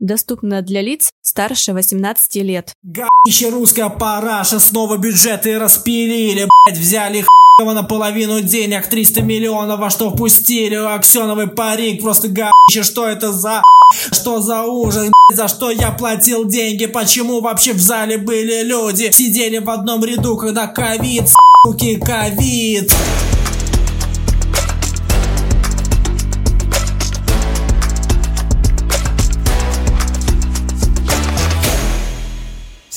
[0.00, 2.72] Доступно для лиц старше 18 лет.
[2.84, 10.10] Гаище русская параша, снова бюджеты распилили, блять, взяли х**ово наполовину денег, 300 миллионов во что
[10.10, 13.62] впустили, аксеновый парик, просто гаище, что это за
[14.12, 19.10] что за ужас, блядь, за что я платил деньги, почему вообще в зале были люди,
[19.10, 21.24] сидели в одном ряду, когда ковид,
[21.64, 22.92] суки, ковид.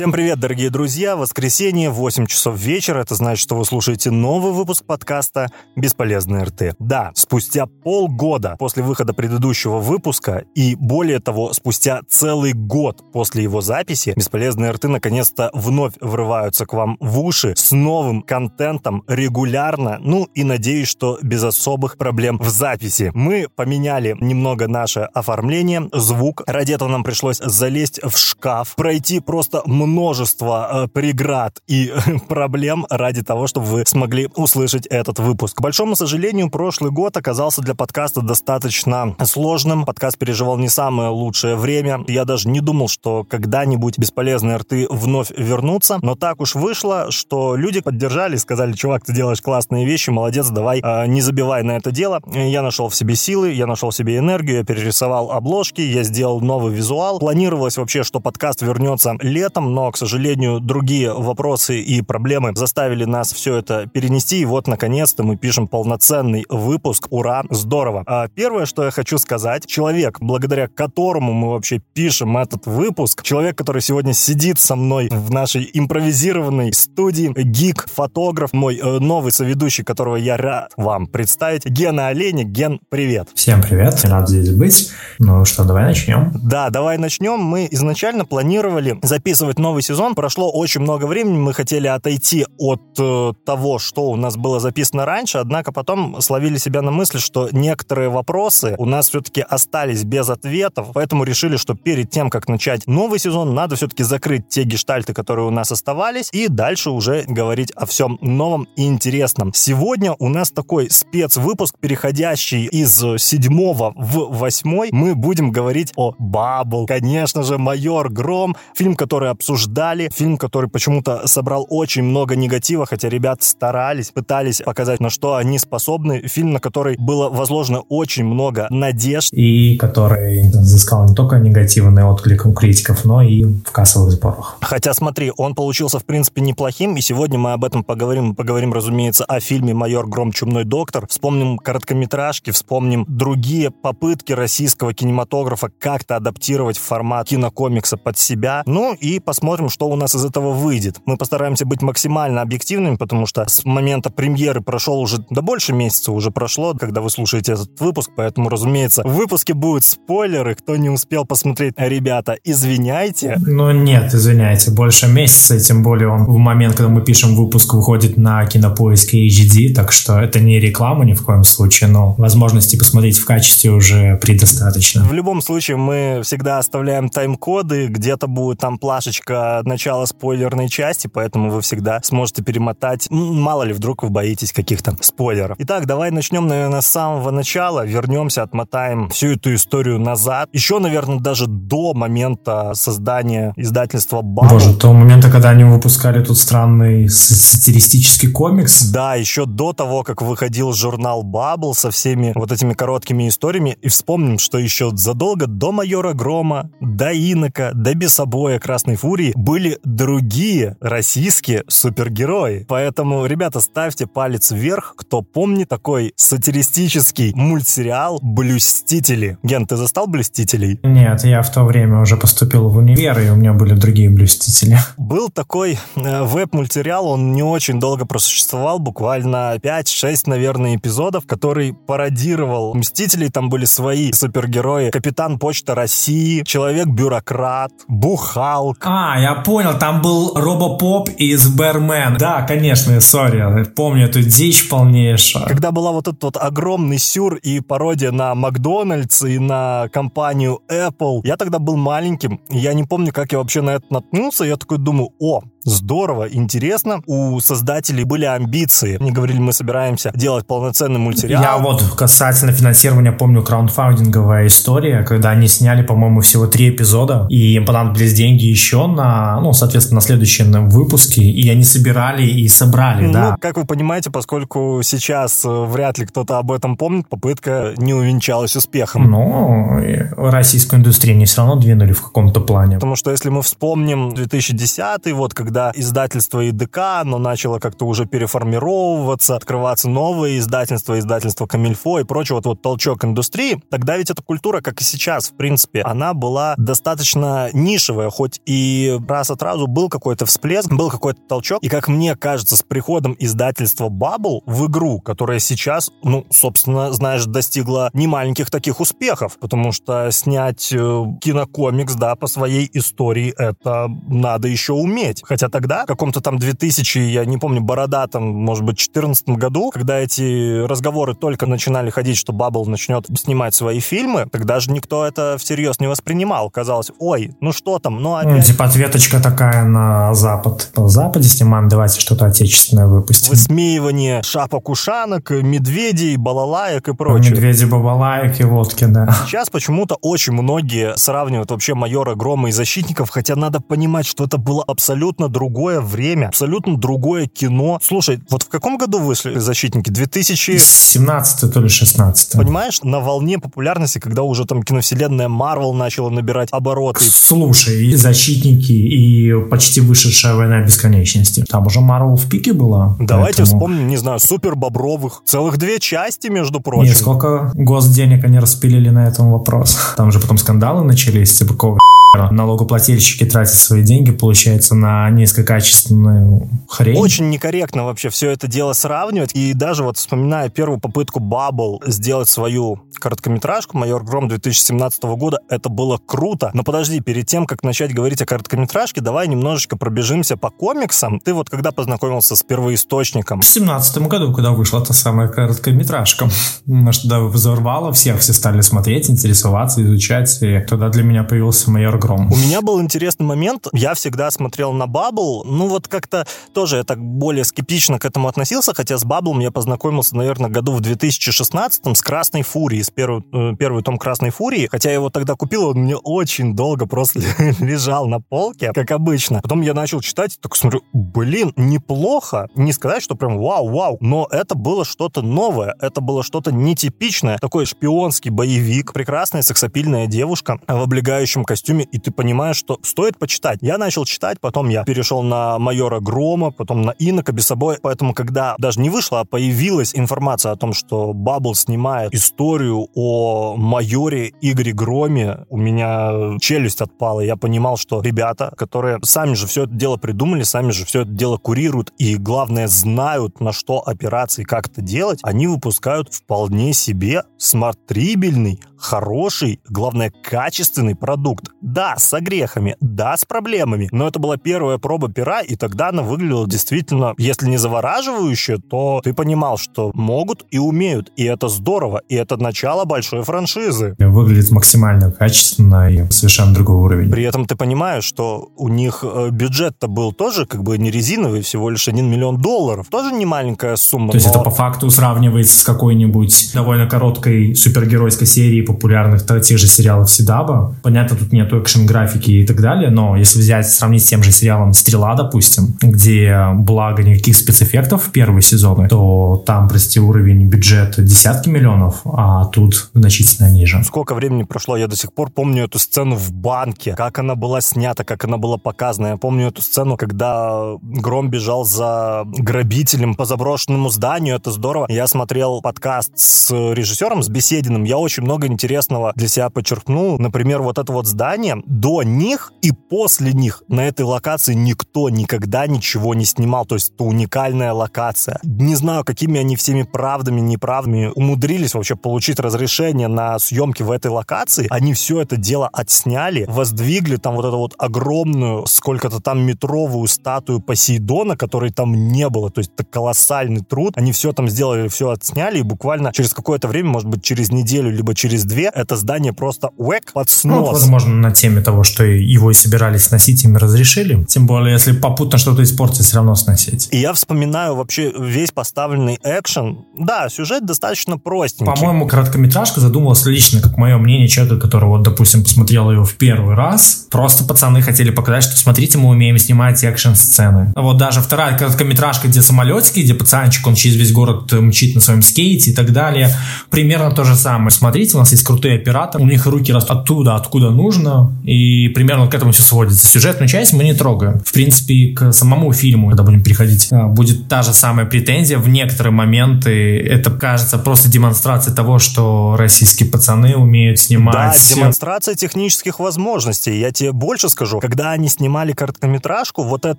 [0.00, 1.14] Всем привет, дорогие друзья!
[1.14, 3.02] Воскресенье, 8 часов вечера.
[3.02, 6.74] Это значит, что вы слушаете новый выпуск подкаста «Бесполезный РТ».
[6.78, 13.60] Да, спустя полгода после выхода предыдущего выпуска и, более того, спустя целый год после его
[13.60, 20.24] записи, «Бесполезные РТ» наконец-то вновь врываются к вам в уши с новым контентом регулярно, ну
[20.34, 23.10] и надеюсь, что без особых проблем в записи.
[23.12, 26.42] Мы поменяли немного наше оформление, звук.
[26.46, 31.92] Ради этого нам пришлось залезть в шкаф, пройти просто множество э, преград и
[32.28, 35.56] проблем ради того, чтобы вы смогли услышать этот выпуск.
[35.56, 39.84] К большому сожалению, прошлый год оказался для подкаста достаточно сложным.
[39.84, 42.04] Подкаст переживал не самое лучшее время.
[42.06, 45.98] Я даже не думал, что когда-нибудь бесполезные рты вновь вернутся.
[46.02, 50.80] Но так уж вышло, что люди поддержали, сказали, чувак, ты делаешь классные вещи, молодец, давай,
[50.80, 52.20] э, не забивай на это дело.
[52.32, 56.40] Я нашел в себе силы, я нашел в себе энергию, я перерисовал обложки, я сделал
[56.40, 57.18] новый визуал.
[57.18, 63.32] Планировалось вообще, что подкаст вернется летом, но, к сожалению, другие вопросы и проблемы заставили нас
[63.32, 67.06] все это перенести, и вот, наконец-то, мы пишем полноценный выпуск.
[67.10, 67.44] Ура!
[67.50, 68.02] Здорово!
[68.06, 73.56] А первое, что я хочу сказать, человек, благодаря которому мы вообще пишем этот выпуск, человек,
[73.56, 79.84] который сегодня сидит со мной в нашей импровизированной студии, гик, фотограф, мой э, новый соведущий,
[79.84, 82.48] которого я рад вам представить, Гена Олейник.
[82.48, 83.28] Ген, привет!
[83.34, 84.90] Всем привет, рад здесь быть.
[85.18, 86.32] Ну что, давай начнем?
[86.42, 87.38] Да, давай начнем.
[87.38, 90.14] Мы изначально планировали записывать новый сезон.
[90.14, 95.04] Прошло очень много времени, мы хотели отойти от э, того, что у нас было записано
[95.04, 100.28] раньше, однако потом словили себя на мысли, что некоторые вопросы у нас все-таки остались без
[100.28, 105.12] ответов, поэтому решили, что перед тем, как начать новый сезон, надо все-таки закрыть те гештальты,
[105.12, 109.52] которые у нас оставались, и дальше уже говорить о всем новом и интересном.
[109.54, 114.88] Сегодня у нас такой спецвыпуск, переходящий из седьмого в восьмой.
[114.92, 116.86] Мы будем говорить о Бабл.
[116.86, 120.08] Конечно же, Майор Гром, фильм, который обсуждается обсуждали.
[120.14, 125.58] Фильм, который почему-то собрал очень много негатива, хотя ребят старались, пытались показать, на что они
[125.58, 126.22] способны.
[126.28, 129.32] Фильм, на который было возложено очень много надежд.
[129.32, 134.56] И который взыскал не только негативный отклик у критиков, но и в кассовых сборах.
[134.60, 138.36] Хотя, смотри, он получился, в принципе, неплохим, и сегодня мы об этом поговорим.
[138.36, 140.32] Поговорим, разумеется, о фильме «Майор Гром.
[140.32, 141.06] Чумной доктор».
[141.08, 148.62] Вспомним короткометражки, вспомним другие попытки российского кинематографа как-то адаптировать формат кинокомикса под себя.
[148.66, 151.00] Ну и посмотрим посмотрим, что у нас из этого выйдет.
[151.06, 156.12] Мы постараемся быть максимально объективными, потому что с момента премьеры прошел уже, да больше месяца
[156.12, 160.54] уже прошло, когда вы слушаете этот выпуск, поэтому, разумеется, в выпуске будут спойлеры.
[160.56, 163.38] Кто не успел посмотреть, ребята, извиняйте.
[163.46, 168.18] Ну нет, извиняйте, больше месяца, тем более он в момент, когда мы пишем выпуск, выходит
[168.18, 173.16] на кинопоиске HD, так что это не реклама ни в коем случае, но возможности посмотреть
[173.16, 175.02] в качестве уже предостаточно.
[175.02, 181.06] В любом случае, мы всегда оставляем тайм-коды, где-то будет там плашечка только начало спойлерной части,
[181.06, 183.06] поэтому вы всегда сможете перемотать.
[183.10, 185.56] Мало ли, вдруг вы боитесь каких-то спойлеров.
[185.60, 187.86] Итак, давай начнем, наверное, с самого начала.
[187.86, 190.48] Вернемся, отмотаем всю эту историю назад.
[190.52, 194.50] Еще, наверное, даже до момента создания издательства Бабл.
[194.50, 198.90] Боже, до момента, когда они выпускали тут странный сатиристический комикс.
[198.90, 203.76] Да, еще до того, как выходил журнал Бабл со всеми вот этими короткими историями.
[203.80, 209.32] И вспомним, что еще задолго до Майора Грома, до Инока, до Бесобоя Красной Фури Фурии
[209.36, 212.64] были другие российские супергерои.
[212.66, 219.36] Поэтому, ребята, ставьте палец вверх, кто помнит такой сатиристический мультсериал «Блюстители».
[219.42, 220.80] Ген, ты застал «Блюстителей»?
[220.82, 224.78] Нет, я в то время уже поступил в универ, и у меня были другие «Блюстители».
[224.96, 232.74] Был такой э, веб-мультсериал, он не очень долго просуществовал, буквально 5-6, наверное, эпизодов, который пародировал
[232.74, 233.28] «Мстителей».
[233.28, 234.90] Там были свои супергерои.
[234.90, 238.78] Капитан Почта России, Человек-бюрократ, Бухалк.
[238.82, 242.16] А, я понял, там был Робопоп из Бэрмен.
[242.18, 245.46] Да, конечно, сори, помню эту дичь полнейшую.
[245.46, 251.20] Когда была вот этот вот огромный сюр и пародия на Макдональдс и на компанию Apple,
[251.24, 254.78] я тогда был маленьким, я не помню, как я вообще на это наткнулся, я такой
[254.78, 257.02] думаю, о, здорово, интересно.
[257.06, 258.98] У создателей были амбиции.
[259.00, 261.42] Они говорили, мы собираемся делать полноценный мультсериал.
[261.42, 267.54] Я вот касательно финансирования помню краундфандинговая история, когда они сняли, по-моему, всего три эпизода, и
[267.54, 273.06] им понадобились деньги еще на, ну, соответственно, на следующие выпуски, и они собирали и собрали,
[273.06, 273.36] ну, да.
[273.40, 278.56] как вы понимаете, поскольку сейчас э, вряд ли кто-то об этом помнит, попытка не увенчалась
[278.56, 279.10] успехом.
[279.10, 279.80] Ну,
[280.16, 282.76] российскую индустрию не все равно двинули в каком-то плане.
[282.76, 289.36] Потому что если мы вспомним 2010 вот когда издательство ИДК, оно начало как-то уже переформировываться,
[289.36, 294.60] открываться новые издательства, издательство Камильфо и прочее, вот, вот толчок индустрии, тогда ведь эта культура,
[294.60, 299.88] как и сейчас, в принципе, она была достаточно нишевая, хоть и раз от разу был
[299.88, 305.00] какой-то всплеск, был какой-то толчок, и как мне кажется, с приходом издательства Bubble в игру,
[305.00, 312.14] которая сейчас, ну, собственно, знаешь, достигла немаленьких таких успехов, потому что снять э, кинокомикс, да,
[312.14, 315.22] по своей истории, это надо еще уметь.
[315.48, 320.64] Тогда, в каком-то там 2000, я не помню, бородатом, может быть, 2014 году, когда эти
[320.66, 325.80] разговоры только начинали ходить, что Bubble начнет снимать свои фильмы, тогда же никто это всерьез
[325.80, 326.50] не воспринимал.
[326.50, 328.36] Казалось, ой, ну что там, ну опять...
[328.36, 330.70] Ну, типа ответочка такая на Запад.
[330.76, 333.30] На Западе снимаем, давайте что-то отечественное выпустим.
[333.30, 337.32] Высмеивание шапок-ушанок, медведей, балалаек и прочее.
[337.32, 339.12] Медведи, балалаек и водки, да.
[339.26, 344.38] Сейчас почему-то очень многие сравнивают вообще майора Грома и защитников, хотя надо понимать, что это
[344.38, 347.78] было абсолютно другое время, абсолютно другое кино.
[347.82, 349.90] Слушай, вот в каком году вышли защитники?
[349.90, 350.58] 2000...
[350.58, 356.48] 17 то ли 16 Понимаешь, на волне популярности, когда уже там киновселенная Марвел начала набирать
[356.52, 357.04] обороты.
[357.04, 361.44] Слушай, и защитники, и почти вышедшая война бесконечности.
[361.48, 362.96] Там уже Марвел в пике была.
[362.98, 363.46] Давайте поэтому...
[363.46, 365.22] вспомним, не знаю, супер бобровых.
[365.24, 366.90] Целых две части, между прочим.
[366.90, 369.76] Нет, сколько госденег они распилили на этом вопрос.
[369.96, 371.78] Там же потом скандалы начались, типа какого
[372.30, 376.98] налогоплательщики тратят свои деньги, получается, на низкокачественную хрень.
[376.98, 379.34] Очень некорректно вообще все это дело сравнивать.
[379.34, 385.68] И даже вот вспоминая первую попытку Bubble сделать свою короткометражку «Майор Гром» 2017 года, это
[385.68, 386.50] было круто.
[386.54, 391.20] Но подожди, перед тем, как начать говорить о короткометражке, давай немножечко пробежимся по комиксам.
[391.20, 393.40] Ты вот когда познакомился с первоисточником?
[393.40, 396.28] В 2017 году, когда вышла та самая короткометражка.
[396.66, 400.38] Может, тогда взорвало всех, все стали смотреть, интересоваться, изучать.
[400.42, 402.30] И тогда для меня появился «Майор Гром.
[402.32, 403.66] У меня был интересный момент.
[403.72, 405.09] Я всегда смотрел на Бабл.
[405.10, 409.50] Ну, вот как-то тоже я так более скептично к этому относился, хотя с Баблом я
[409.50, 414.68] познакомился, наверное, году в 2016 с Красной Фурией, с первый, э, первый том Красной Фурии.
[414.70, 417.20] Хотя я его тогда купил, он мне очень долго просто
[417.60, 419.40] лежал на полке, как обычно.
[419.42, 422.48] Потом я начал читать, так смотрю, блин, неплохо.
[422.54, 427.38] Не сказать, что прям вау-вау, но это было что-то новое, это было что-то нетипичное.
[427.38, 433.58] Такой шпионский боевик, прекрасная сексапильная девушка в облегающем костюме и ты понимаешь, что стоит почитать.
[433.62, 437.78] Я начал читать, потом я перешел на майора Грома, потом на Инока собой.
[437.82, 443.56] Поэтому, когда даже не вышла, а появилась информация о том, что Баббл снимает историю о
[443.56, 447.20] майоре Игоре Громе, у меня челюсть отпала.
[447.20, 451.10] Я понимал, что ребята, которые сами же все это дело придумали, сами же все это
[451.10, 457.24] дело курируют и, главное, знают, на что операции, как это делать, они выпускают вполне себе
[457.38, 461.48] смартрибельный, хороший, главное, качественный продукт.
[461.60, 466.02] Да, с огрехами, да, с проблемами, но это была первая проба пера, и тогда она
[466.02, 472.02] выглядела действительно, если не завораживающе, то ты понимал, что могут и умеют, и это здорово,
[472.08, 473.94] и это начало большой франшизы.
[473.98, 477.10] Выглядит максимально качественно и совершенно другой уровень.
[477.10, 481.42] При этом ты понимаешь, что у них э, бюджет-то был тоже как бы не резиновый,
[481.42, 482.86] всего лишь 1 миллион долларов.
[482.90, 484.12] Тоже не маленькая сумма.
[484.12, 489.66] То есть это по факту сравнивается с какой-нибудь довольно короткой супергеройской серией популярных тех же
[489.66, 490.74] сериалов Сидаба.
[490.82, 494.72] Понятно, тут нету экшен-графики и так далее, но если взять, сравнить с тем же сериалом
[494.72, 502.00] «Стрела», допустим, где благо никаких спецэффектов первые сезоны, то там, прости, уровень бюджета десятки миллионов,
[502.04, 503.82] а тут значительно ниже.
[503.84, 507.60] Сколько времени прошло, я до сих пор помню эту сцену в банке, как она была
[507.60, 509.08] снята, как она была показана.
[509.08, 514.86] Я помню эту сцену, когда Гром бежал за грабителем по заброшенному зданию, это здорово.
[514.88, 520.18] Я смотрел подкаст с режиссером, с Бесединым, я очень много интересного для себя подчеркнул.
[520.18, 525.66] Например, вот это вот здание, до них и после них на этой локации никто никогда
[525.66, 526.66] ничего не снимал.
[526.66, 528.38] То есть это уникальная локация.
[528.42, 534.10] Не знаю, какими они всеми правдами, неправдами умудрились вообще получить разрешение на съемки в этой
[534.10, 534.66] локации.
[534.68, 540.60] Они все это дело отсняли, воздвигли там вот эту вот огромную, сколько-то там метровую статую
[540.60, 542.50] Посейдона, которой там не было.
[542.50, 543.94] То есть это колоссальный труд.
[543.96, 547.90] Они все там сделали, все отсняли, и буквально через какое-то время, может быть, через неделю,
[547.90, 550.72] либо через две, это здание просто уэк под Ну, снос.
[550.72, 554.24] возможно, на теме того, что его и собирались сносить, им разрешили.
[554.24, 556.88] Тем более, если попутно что-то испортить, все равно сносить.
[556.90, 559.84] И я вспоминаю вообще весь поставленный экшен.
[559.98, 561.72] Да, сюжет достаточно простенький.
[561.72, 566.54] По-моему, короткометражка задумалась лично, как мое мнение, человека, который, вот, допустим, посмотрел ее в первый
[566.54, 567.06] раз.
[567.10, 570.72] Просто пацаны хотели показать, что, смотрите, мы умеем снимать экшн-сцены.
[570.76, 575.22] Вот даже вторая короткометражка, где самолетики, где пацанчик, он через весь город мчит на своем
[575.22, 576.34] скейте и так далее.
[576.70, 577.70] Примерно то же самое.
[577.70, 582.26] Смотрите, у нас есть крутые операторы, у них руки растут оттуда, откуда нужно, и примерно
[582.28, 583.06] к этому все сводится.
[583.06, 584.40] Сюжетную часть мы не трогаем.
[584.40, 588.58] В принципе, к самому фильму, когда будем переходить, а, будет та же самая претензия.
[588.58, 594.74] В некоторые моменты это кажется просто демонстрацией того, что российские пацаны умеют Да, снимать.
[594.74, 596.78] демонстрация технических возможностей.
[596.78, 597.80] Я тебе больше скажу.
[597.80, 599.98] Когда они снимали короткометражку, вот эта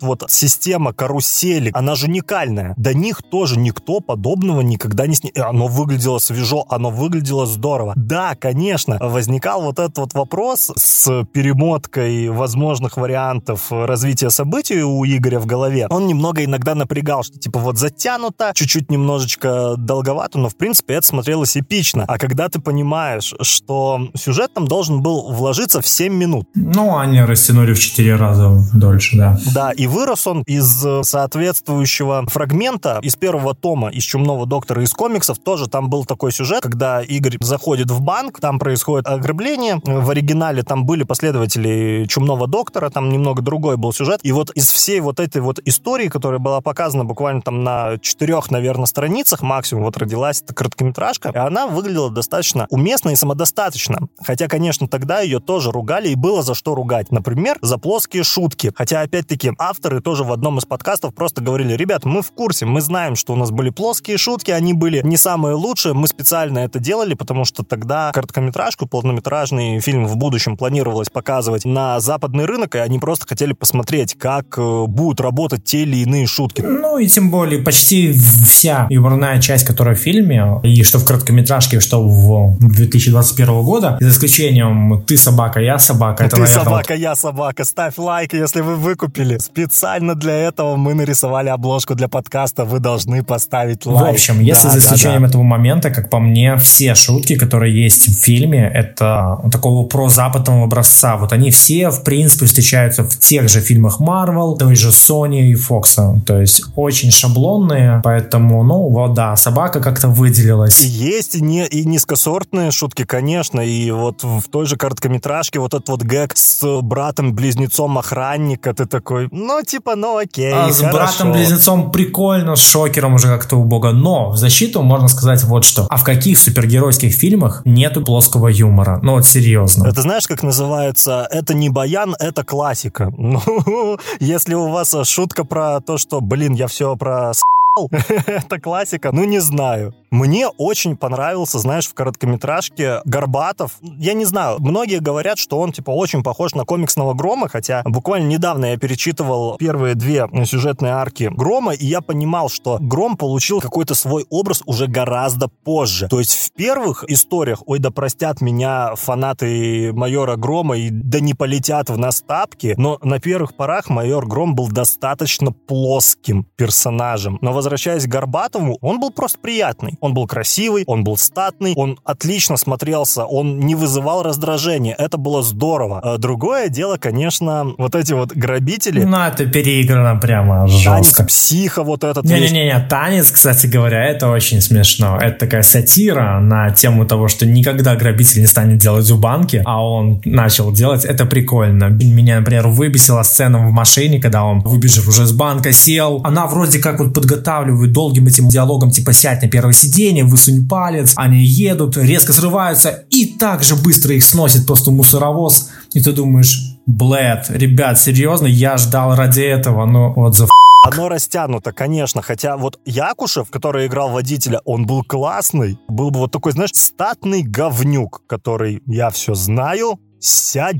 [0.00, 2.74] вот система карусели, она же уникальная.
[2.76, 5.50] До них тоже никто подобного никогда не снимал.
[5.50, 7.92] Оно выглядело свежо, оно выглядело здорово.
[7.96, 15.38] Да, конечно, возникал вот этот вот вопрос с перемоткой возможных вариантов развития событий у Игоря
[15.38, 15.86] в голове.
[15.90, 21.06] Он немного иногда напрягал, что типа вот затянуто, чуть-чуть немножечко долговато, но в принципе это
[21.06, 22.04] смотрелось эпично.
[22.08, 27.20] А когда ты понимаешь, что сюжет там должен был вложиться в 7 минут, Ну, они
[27.22, 29.38] растянули в четыре раза дольше, да.
[29.54, 35.38] да, и вырос он из соответствующего фрагмента из первого тома из «Чумного доктора» из комиксов.
[35.38, 39.80] Тоже там был такой сюжет, когда Игорь заходит в банк, там происходит ограбление.
[39.84, 44.20] В оригинале там были последователи «Чумного доктора», там немного другой был сюжет.
[44.22, 48.50] И вот из всей вот этой вот истории, которая была показана буквально там на четырех,
[48.52, 54.08] наверное, страницах максимум, вот родилась эта короткометражка, и она выглядела достаточно уместно и самодостаточно.
[54.22, 57.10] Хотя, конечно, тогда ее тоже ругали, и было за что ругать.
[57.10, 58.72] Например, за плоские шутки.
[58.76, 62.80] Хотя, опять-таки, авторы тоже в одном из подкастов просто говорили, ребят, мы в курсе, мы
[62.80, 66.78] знаем, что у нас были плоские шутки, они были не самые лучшие, мы специально это
[66.78, 72.78] делали, потому что тогда короткометражку, полнометражный фильм в будущем планировалось показывать на западный рынок, и
[72.78, 76.60] они просто хотели посмотреть, как э, будут работать те или иные шутки.
[76.62, 81.80] Ну и тем более почти вся юморная часть, которая в фильме, и что в короткометражке,
[81.80, 87.14] что в 2021 года, за исключением «Ты собака, я собака», это, Ты наверное, собака, я
[87.14, 87.64] собака.
[87.64, 89.38] Ставь лайк, если вы выкупили.
[89.38, 92.64] Специально для этого мы нарисовали обложку для подкаста.
[92.64, 94.14] Вы должны поставить В лайк.
[94.14, 95.28] общем, если Да, за да, исключением да.
[95.28, 101.16] этого момента, как по мне, все шутки, которые есть в фильме, это такого прозападного образца.
[101.16, 105.54] Вот они все, в принципе, встречаются в тех же фильмах Marvel, той же Sony и
[105.54, 106.20] Fox.
[106.26, 110.82] То есть очень шаблонные, поэтому, ну, вот да, собака как-то выделилась.
[110.82, 115.74] И есть и, не, и низкосортные шутки, конечно, и вот в той же короткометражке вот
[115.74, 120.96] этот вот гэг с братом-близнецом охранника, ты такой, ну, типа, ну, окей, А с хорошо.
[120.96, 123.92] братом-близнецом прикольно, с шокером уже как-то убого.
[123.92, 125.86] Но в защиту можно сказать вот что.
[125.90, 128.98] А в каких супергеройских фильмах нету плоского юмора?
[129.02, 129.86] Ну вот серьезно.
[129.86, 131.28] Это знаешь, как называется?
[131.30, 133.12] Это не баян, это классика.
[133.26, 137.32] Ну, если у вас шутка про то, что, блин, я все про
[138.26, 139.94] это классика, ну не знаю.
[140.10, 143.78] Мне очень понравился, знаешь, в короткометражке Горбатов.
[143.80, 148.28] Я не знаю, многие говорят, что он, типа, очень похож на комиксного Грома, хотя буквально
[148.28, 153.94] недавно я перечитывал первые две сюжетные арки Грома, и я понимал, что Гром получил какой-то
[153.94, 156.08] свой образ уже гораздо позже.
[156.08, 161.34] То есть в первых историях, ой, да простят меня фанаты майора Грома и да не
[161.34, 167.38] полетят в нас тапки, но на первых порах майор Гром был достаточно плоским персонажем.
[167.40, 169.96] Но возвращаясь к Горбатову, он был просто приятный.
[170.06, 174.94] Он был красивый, он был статный, он отлично смотрелся, он не вызывал раздражения.
[174.96, 175.98] Это было здорово.
[176.00, 179.02] А другое дело, конечно, вот эти вот грабители.
[179.02, 181.24] Ну, это переиграно прямо Танец жестко.
[181.24, 182.24] психа вот этот.
[182.24, 185.18] Не-не-не, танец, кстати говоря, это очень смешно.
[185.20, 189.84] Это такая сатира на тему того, что никогда грабитель не станет делать в банке, а
[189.84, 191.04] он начал делать.
[191.04, 191.86] Это прикольно.
[191.86, 196.20] Меня, например, выбесила сцена в машине, когда он, выбежав уже с банка, сел.
[196.22, 201.12] Она вроде как вот подготавливает долгим этим диалогом, типа, сядь на первое сиденье, высунь палец.
[201.16, 205.70] Они едут, резко срываются и так же быстро их сносит просто мусоровоз.
[205.94, 210.48] И ты думаешь, блэд, ребят, серьезно, я ждал ради этого, но вот за
[210.84, 215.78] Оно растянуто, конечно, хотя вот Якушев, который играл водителя, он был классный.
[215.88, 220.76] Был бы вот такой, знаешь, статный говнюк, который «я все знаю, сядь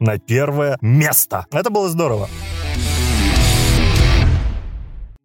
[0.00, 1.46] на первое место».
[1.52, 2.28] Это было здорово.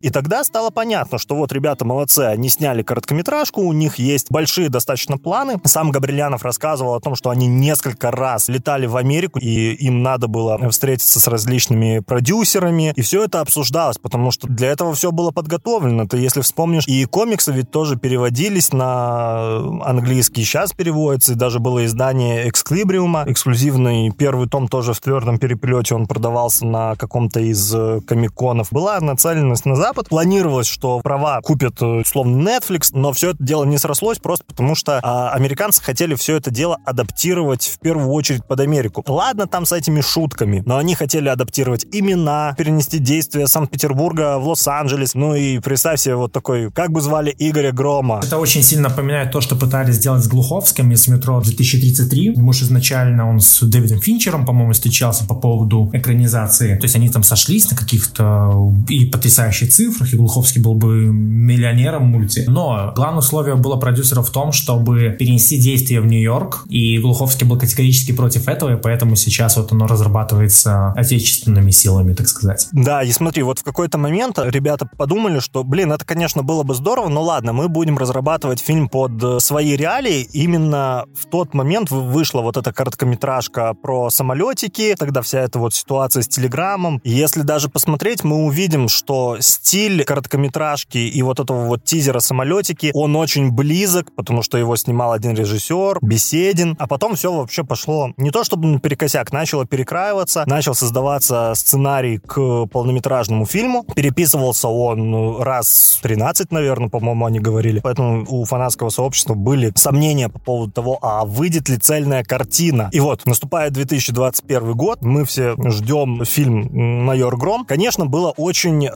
[0.01, 4.69] И тогда стало понятно, что вот ребята молодцы, они сняли короткометражку, у них есть большие
[4.69, 5.57] достаточно планы.
[5.63, 10.27] Сам Габрилянов рассказывал о том, что они несколько раз летали в Америку, и им надо
[10.27, 15.31] было встретиться с различными продюсерами, и все это обсуждалось, потому что для этого все было
[15.31, 16.07] подготовлено.
[16.07, 21.85] Ты, если вспомнишь, и комиксы ведь тоже переводились на английский, сейчас переводятся, и даже было
[21.85, 28.01] издание Эксклибриума, эксклюзивный первый том тоже в твердом переплете, он продавался на каком-то из э,
[28.01, 28.67] комиконов.
[28.71, 33.65] Была нацеленность на Запад, планировалось, что права купят, э, условно, Netflix, но все это дело
[33.65, 38.45] не срослось просто потому, что а, американцы хотели все это дело адаптировать в первую очередь
[38.45, 39.03] под Америку.
[39.07, 45.15] Ладно, там с этими шутками, но они хотели адаптировать имена, перенести действия Санкт-Петербурга в Лос-Анджелес,
[45.15, 48.21] ну и представь себе вот такой, как бы звали Игоря Грома.
[48.23, 52.33] Это очень сильно напоминает то, что пытались сделать с Глуховским из метро 2033.
[52.35, 56.75] Ему же изначально он с Дэвидом Финчером, по-моему, встречался по поводу экранизации.
[56.77, 62.07] То есть они там сошлись на каких-то и потрясающих цифрах, и Глуховский был бы миллионером
[62.07, 62.45] мульти.
[62.47, 67.59] Но главное условие было продюсера в том, чтобы перенести действие в Нью-Йорк, и Глуховский был
[67.59, 72.67] категорически против этого, и поэтому сейчас вот оно разрабатывается отечественными силами, так сказать.
[72.71, 76.73] Да, и смотри, вот в какой-то момент ребята подумали, что, блин, это, конечно, было бы
[76.75, 80.27] здорово, но ладно, мы будем разрабатывать фильм под э, свои реалии.
[80.33, 86.23] Именно в тот момент вышла вот эта короткометражка про самолетики, тогда вся эта вот ситуация
[86.23, 87.01] с Телеграмом.
[87.03, 93.15] Если даже посмотреть, мы увидим, что стиль короткометражки и вот этого вот тизера самолетики, он
[93.15, 98.29] очень близок, потому что его снимал один режиссер, беседен, а потом все вообще пошло не
[98.29, 103.85] то чтобы наперекосяк, начало перекраиваться, начал создаваться сценарий к полнометражному фильму.
[103.95, 107.79] Переписывался он ну, раз 13, наверное, по-моему, они говорили.
[107.79, 112.89] Поэтому у фанатского сообщества были сомнения по поводу того, а выйдет ли цельная картина.
[112.91, 116.69] И вот, наступает 2021 год, мы все ждем фильм
[117.05, 117.65] «Майор Гром».
[117.65, 118.89] Конечно, было очень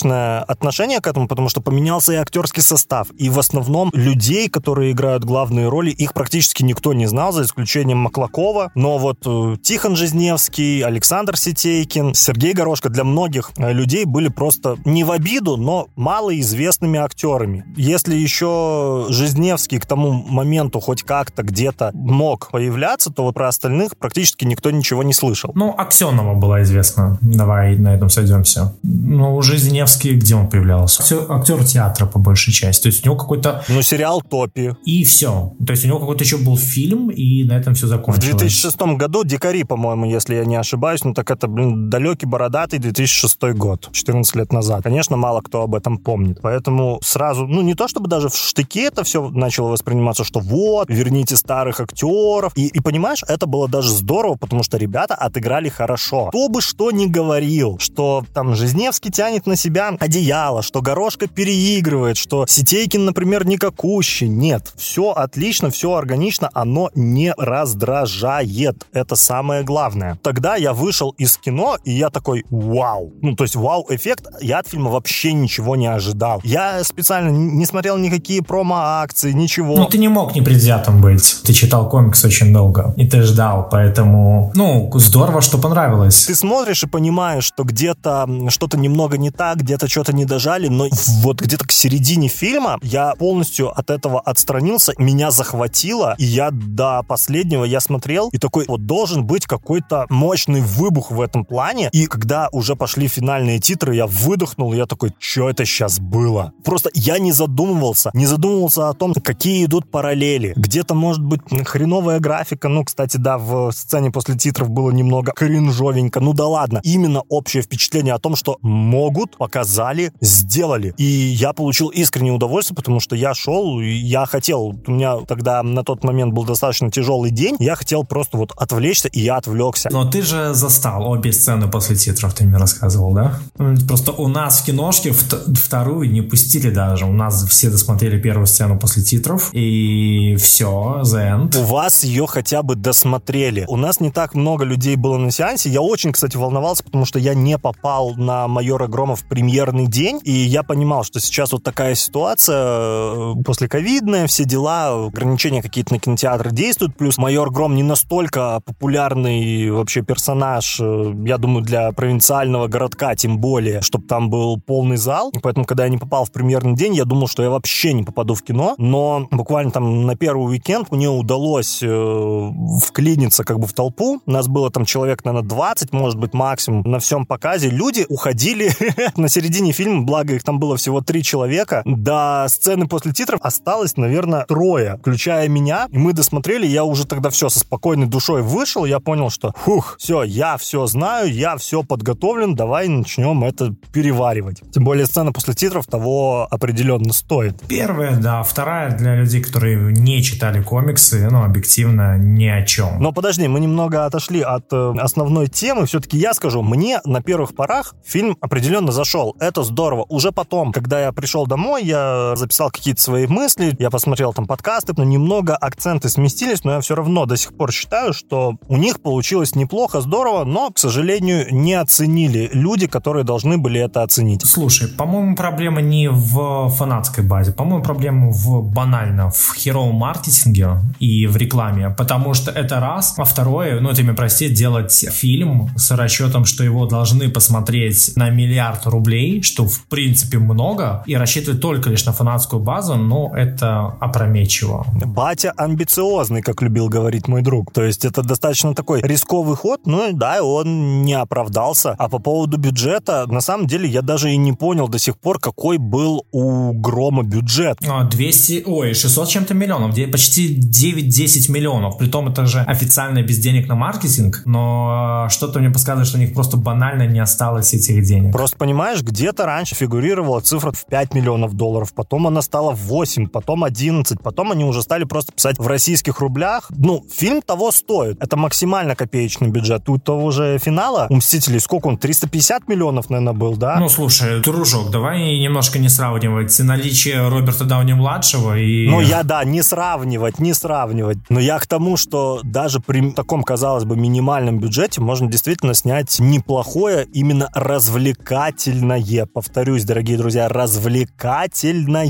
[0.00, 3.08] скептичное отношение к этому, потому что поменялся и актерский состав.
[3.18, 7.98] И в основном людей, которые играют главные роли, их практически никто не знал, за исключением
[7.98, 8.70] Маклакова.
[8.74, 14.76] Но вот э, Тихон Жизневский, Александр Сетейкин, Сергей Горошко для многих э, людей были просто
[14.84, 17.64] не в обиду, но малоизвестными актерами.
[17.76, 23.96] Если еще Жизневский к тому моменту хоть как-то где-то мог появляться, то вот про остальных
[23.96, 25.52] практически никто ничего не слышал.
[25.54, 27.18] Ну, Аксенова была известна.
[27.20, 28.74] Давай на этом сойдемся.
[28.82, 29.42] Ну, у
[29.90, 31.02] Жизневский, где он появлялся?
[31.02, 32.82] Все, актер театра, по большей части.
[32.82, 33.64] То есть у него какой-то...
[33.68, 34.74] Ну, сериал «Топи».
[34.84, 35.52] И все.
[35.66, 38.34] То есть у него какой-то еще был фильм, и на этом все закончилось.
[38.34, 42.78] В 2006 году «Дикари», по-моему, если я не ошибаюсь, ну так это, блин, далекий, бородатый
[42.78, 44.82] 2006 год, 14 лет назад.
[44.84, 46.38] Конечно, мало кто об этом помнит.
[46.42, 50.88] Поэтому сразу, ну не то чтобы даже в штыке это все начало восприниматься, что вот,
[50.88, 52.52] верните старых актеров.
[52.56, 56.26] И, и понимаешь, это было даже здорово, потому что ребята отыграли хорошо.
[56.26, 62.16] Кто бы что ни говорил, что там Жизневский тянет на себя одеяло, что Горошка переигрывает,
[62.16, 64.28] что Сетейкин, например, никакущий.
[64.28, 68.86] Нет, все отлично, все органично, оно не раздражает.
[68.92, 70.18] Это самое главное.
[70.22, 73.12] Тогда я вышел из кино, и я такой, вау.
[73.22, 74.26] Ну, то есть вау-эффект.
[74.40, 76.40] Я от фильма вообще ничего не ожидал.
[76.44, 79.76] Я специально не смотрел никакие промо-акции, ничего.
[79.76, 81.42] Ну, ты не мог непредвзятым быть.
[81.44, 86.26] Ты читал комикс очень долго, и ты ждал, поэтому, ну, здорово, что понравилось.
[86.26, 90.88] Ты смотришь и понимаешь, что где-то что-то немного не так, где-то что-то не дожали, но
[91.22, 97.04] вот где-то к середине фильма я полностью от этого отстранился, меня захватило, и я до
[97.06, 102.06] последнего я смотрел, и такой, вот должен быть какой-то мощный выбух в этом плане, и
[102.06, 106.52] когда уже пошли финальные титры, я выдохнул, я такой, что это сейчас было?
[106.64, 110.52] Просто я не задумывался, не задумывался о том, какие идут параллели.
[110.56, 116.18] Где-то, может быть, хреновая графика, ну, кстати, да, в сцене после титров было немного кринжовенько,
[116.18, 116.80] ну да ладно.
[116.82, 120.94] Именно общее впечатление о том, что могут, показали, сделали.
[120.96, 125.84] И я получил искреннее удовольствие, потому что я шел, я хотел, у меня тогда на
[125.84, 129.90] тот момент был достаточно тяжелый день, я хотел просто вот отвлечься, и я отвлекся.
[129.92, 133.38] Но ты же застал обе сцены после титров, ты мне рассказывал, да?
[133.86, 137.04] Просто у нас в киношке вторую не пустили даже.
[137.04, 141.58] У нас все досмотрели первую сцену после титров, и все, the end.
[141.58, 143.66] У вас ее хотя бы досмотрели.
[143.68, 145.68] У нас не так много людей было на сеансе.
[145.68, 150.20] Я очень, кстати, волновался, потому что я не попал на майора Грома в премьерный день,
[150.22, 155.94] и я понимал, что сейчас вот такая ситуация, э, после ковидная, все дела, ограничения какие-то
[155.94, 161.90] на кинотеатры действуют, плюс майор Гром не настолько популярный вообще персонаж, э, я думаю, для
[161.90, 166.30] провинциального городка тем более, чтобы там был полный зал, поэтому, когда я не попал в
[166.30, 170.14] премьерный день, я думал, что я вообще не попаду в кино, но буквально там на
[170.14, 172.50] первый уикенд мне удалось э,
[172.84, 177.00] вклиниться как бы в толпу, нас было там человек, наверное, 20, может быть, максимум на
[177.00, 178.70] всем показе, люди уходили
[179.16, 183.96] на середине фильма, благо их там было всего три человека, до сцены после титров осталось,
[183.96, 185.86] наверное, трое, включая меня.
[185.90, 189.96] И мы досмотрели, я уже тогда все со спокойной душой вышел, я понял, что, фух,
[189.98, 194.62] все, я все знаю, я все подготовлен, давай начнем это переваривать.
[194.72, 197.60] Тем более сцена после титров того определенно стоит.
[197.68, 198.42] Первая, да.
[198.42, 203.00] Вторая для людей, которые не читали комиксы, ну, объективно, ни о чем.
[203.00, 205.86] Но подожди, мы немного отошли от э, основной темы.
[205.86, 209.19] Все-таки я скажу, мне на первых порах фильм определенно зашел.
[209.38, 210.06] Это здорово.
[210.08, 214.92] Уже потом, когда я пришел домой, я записал какие-то свои мысли, я посмотрел там подкасты,
[214.96, 219.00] но немного акценты сместились, но я все равно до сих пор считаю, что у них
[219.00, 224.46] получилось неплохо, здорово, но, к сожалению, не оценили люди, которые должны были это оценить.
[224.46, 231.26] Слушай, по-моему, проблема не в фанатской базе, по-моему, проблема в банально в херовом маркетинге и
[231.26, 235.90] в рекламе, потому что это раз, а второе, ну, ты мне прости, делать фильм с
[235.90, 239.09] расчетом, что его должны посмотреть на миллиард рублей,
[239.42, 244.86] что в принципе много, и рассчитывать только лишь на фанатскую базу, ну, это опрометчиво.
[245.04, 247.72] Батя амбициозный, как любил говорить мой друг.
[247.72, 251.94] То есть это достаточно такой рисковый ход, ну да, он не оправдался.
[251.98, 255.38] А по поводу бюджета, на самом деле, я даже и не понял до сих пор,
[255.38, 257.78] какой был у Грома бюджет.
[257.80, 261.98] 200, а, ой, 600 чем-то миллионов, почти 9-10 миллионов.
[261.98, 266.34] Притом это же официально без денег на маркетинг, но что-то мне подсказывает, что у них
[266.34, 268.32] просто банально не осталось этих денег.
[268.32, 273.28] Просто понимаешь, где-то раньше фигурировала цифра в 5 миллионов долларов, потом она стала в 8,
[273.28, 276.70] потом 11, потом они уже стали просто писать в российских рублях.
[276.70, 278.22] Ну, фильм того стоит.
[278.22, 279.88] Это максимально копеечный бюджет.
[279.88, 281.98] У того же финала у «Мстителей» сколько он?
[281.98, 283.76] 350 миллионов, наверное, был, да?
[283.78, 288.88] Ну, слушай, дружок, давай немножко не сравнивать наличие Роберта Дауни-младшего и...
[288.88, 291.18] Ну, я, да, не сравнивать, не сравнивать.
[291.28, 296.18] Но я к тому, что даже при таком, казалось бы, минимальном бюджете можно действительно снять
[296.18, 298.89] неплохое, именно развлекательное.
[299.26, 302.06] Повторюсь, дорогие друзья, развлекательное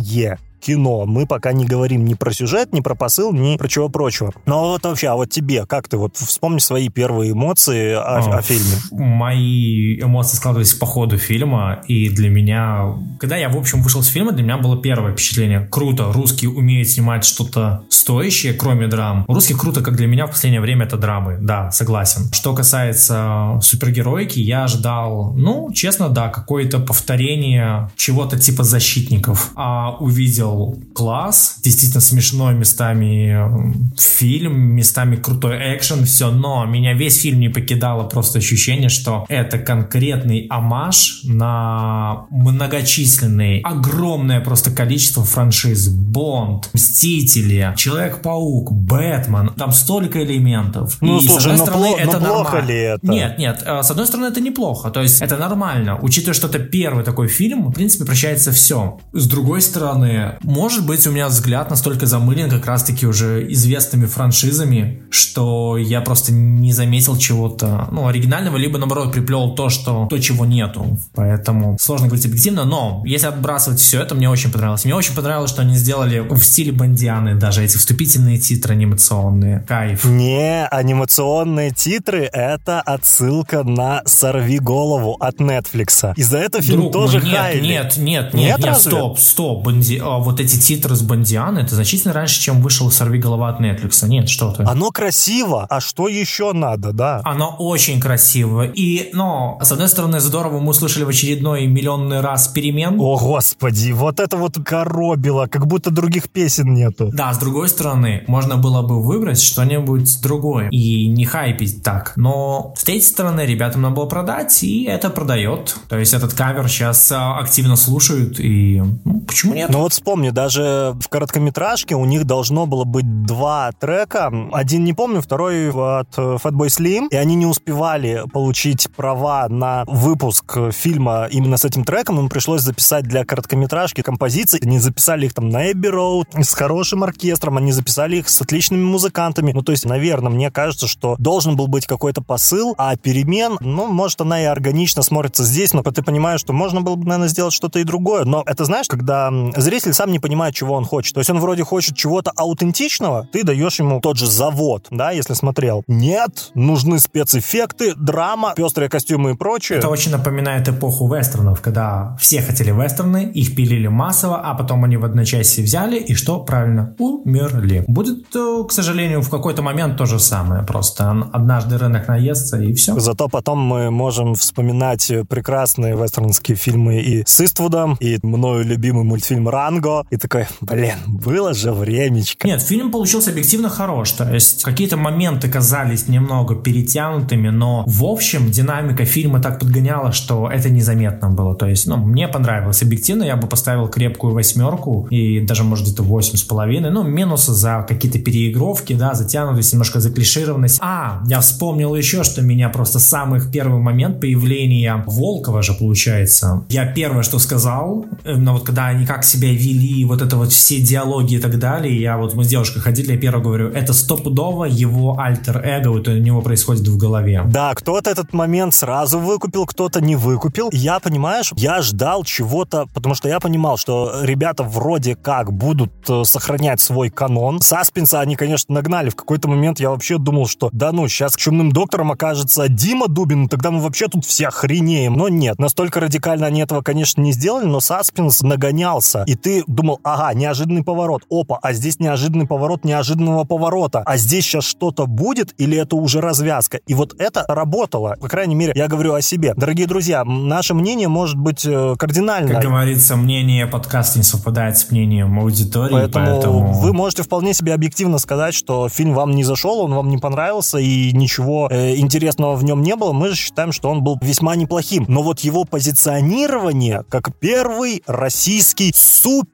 [0.61, 1.07] кино.
[1.07, 4.33] Мы пока не говорим ни про сюжет, ни про посыл, ни про чего прочего.
[4.47, 8.39] Но вот вообще, а вот тебе, как ты вот вспомни свои первые эмоции о, о,
[8.39, 8.77] о фильме?
[8.93, 14.09] Мои эмоции складывались по ходу фильма, и для меня, когда я, в общем, вышел с
[14.09, 15.67] фильма, для меня было первое впечатление.
[15.71, 19.25] Круто, русские умеют снимать что-то стоящее, кроме драм.
[19.29, 21.39] Русских круто, как для меня в последнее время, это драмы.
[21.41, 22.33] Да, согласен.
[22.33, 29.53] Что касается супергероики, я ожидал, ну, честно, да, какое-то повторение чего-то типа защитников.
[29.55, 37.21] А увидел видел класс, действительно смешной местами фильм, местами крутой экшен, все, но меня весь
[37.21, 45.89] фильм не покидало просто ощущение, что это конкретный амаш на многочисленные, огромное просто количество франшиз.
[45.89, 50.99] Бонд, Мстители, Человек-паук, Бэтмен, там столько элементов.
[51.01, 52.69] Ну, И, слушай, с одной но стороны, пло- это но плохо нормально.
[52.69, 53.07] ли это?
[53.07, 56.59] Нет, нет, э, с одной стороны, это неплохо, то есть это нормально, учитывая, что это
[56.59, 58.99] первый такой фильм, в принципе, прощается все.
[59.13, 65.03] С другой стороны, может быть, у меня взгляд настолько замылен как раз-таки уже известными франшизами,
[65.11, 70.47] что я просто не заметил чего-то, ну, оригинального, либо, наоборот, приплел то, что, то, чего
[70.47, 70.99] нету.
[71.15, 74.85] Поэтому сложно говорить объективно, но если отбрасывать все это, мне очень понравилось.
[74.85, 79.61] Мне очень понравилось, что они сделали в стиле Бандианы даже эти вступительные титры анимационные.
[79.69, 80.05] Кайф.
[80.05, 86.15] Не, анимационные титры— это отсылка на «Сорви голову» от Netflix.
[86.17, 87.67] И за это фильм Друг тоже нет, хайли.
[87.67, 89.65] Нет, нет, нет, нет, нет стоп, стоп.
[89.65, 90.01] Банди...
[90.03, 94.07] А, вот эти титры с Бондиана, это значительно раньше, чем вышел «Сорви голова» от Netflix.
[94.07, 94.63] Нет, что ты.
[94.63, 97.21] Оно красиво, а что еще надо, да?
[97.25, 98.67] Оно очень красиво.
[98.67, 102.97] И, но, с одной стороны, здорово мы услышали в очередной миллионный раз перемен.
[103.01, 107.11] О, господи, вот это вот коробило, как будто других песен нету.
[107.13, 112.13] Да, с другой стороны, можно было бы выбрать что-нибудь другое и не хайпить так.
[112.17, 115.77] Но с третьей стороны, ребятам надо было продать, и это продает.
[115.89, 119.71] То есть этот кавер сейчас а, активно слушают, и ну, почему нет?
[119.71, 124.31] Ну вот вспомни, даже в короткометражке у них должно было быть два трека.
[124.53, 127.09] Один не помню, второй от Fatboy Slim.
[127.11, 132.21] И они не успевали получить права на выпуск фильма именно с этим треком.
[132.21, 134.61] Им пришлось записать для короткометражки композиции.
[134.63, 137.57] Они записали их там на Эбби Роуд с хорошим оркестром.
[137.57, 139.53] Они записали их с отличными музыкантами.
[139.53, 143.87] Ну, то есть, наверное, мне кажется, что должен был быть какой-то посыл, а перемен, ну,
[143.87, 147.53] может, она и органично смотрится здесь, но ты понимаешь, что можно было бы, наверное, сделать
[147.53, 148.25] что-то и другое.
[148.25, 151.15] Но это, знаешь, когда зритель сам сам не понимает, чего он хочет.
[151.15, 155.35] То есть он вроде хочет чего-то аутентичного, ты даешь ему тот же завод, да, если
[155.35, 155.85] смотрел.
[155.87, 159.79] Нет, нужны спецэффекты, драма, пестрые костюмы и прочее.
[159.79, 164.97] Это очень напоминает эпоху вестернов, когда все хотели вестерны, их пилили массово, а потом они
[164.97, 166.41] в одночасье взяли и что?
[166.41, 167.85] Правильно, умерли.
[167.87, 170.63] Будет, э, к сожалению, в какой-то момент то же самое.
[170.63, 172.99] Просто однажды рынок наестся и все.
[172.99, 179.49] Зато потом мы можем вспоминать прекрасные вестернские фильмы и с Иствудом, и мною любимый мультфильм
[179.49, 182.47] «Ранго», и такой, блин, было же времечко.
[182.47, 188.51] Нет, фильм получился объективно хорош, то есть какие-то моменты казались немного перетянутыми, но в общем
[188.51, 192.83] динамика фильма так подгоняла, что это незаметно было, то есть, ну, мне понравилось.
[192.83, 197.53] Объективно я бы поставил крепкую восьмерку и даже, может, где-то восемь с половиной, ну, минусы
[197.53, 200.79] за какие-то переигровки, да, затянутость, немножко заклишированность.
[200.81, 206.65] А, я вспомнил еще, что меня просто самый первый момент появления Волкова же, получается.
[206.69, 210.81] Я первое, что сказал, именно вот когда они как себя вели, вот это вот все
[210.81, 214.65] диалоги и так далее, я вот мы с девушкой ходили, я первое говорю, это стопудово
[214.65, 217.43] его альтер-эго, вот у него происходит в голове.
[217.47, 220.71] Да, кто-то этот момент сразу выкупил, кто-то не выкупил.
[220.73, 226.25] Я, понимаешь, я ждал чего-то, потому что я понимал, что ребята вроде как будут э,
[226.25, 227.61] сохранять свой канон.
[227.61, 229.11] Саспенса они, конечно, нагнали.
[229.11, 233.49] В какой-то момент я вообще думал, что да ну, сейчас чумным доктором окажется Дима Дубин,
[233.49, 235.15] тогда мы вообще тут все охренеем.
[235.15, 239.25] Но нет, настолько радикально они этого, конечно, не сделали, но саспенс нагонялся.
[239.27, 241.23] И ты думал, ага, неожиданный поворот.
[241.31, 244.03] Опа, а здесь неожиданный поворот неожиданного поворота.
[244.05, 246.81] А здесь сейчас что-то будет или это уже развязка?
[246.87, 248.17] И вот это работало.
[248.21, 249.55] По крайней мере, я говорю о себе.
[249.57, 252.53] Дорогие друзья, наше мнение может быть э, кардинально.
[252.53, 256.73] Как говорится, мнение подкаста не совпадает с мнением аудитории, поэтому, поэтому...
[256.73, 260.79] вы можете вполне себе объективно сказать, что фильм вам не зашел, он вам не понравился
[260.79, 263.13] и ничего э, интересного в нем не было.
[263.13, 265.05] Мы же считаем, что он был весьма неплохим.
[265.09, 268.93] Но вот его позиционирование как первый российский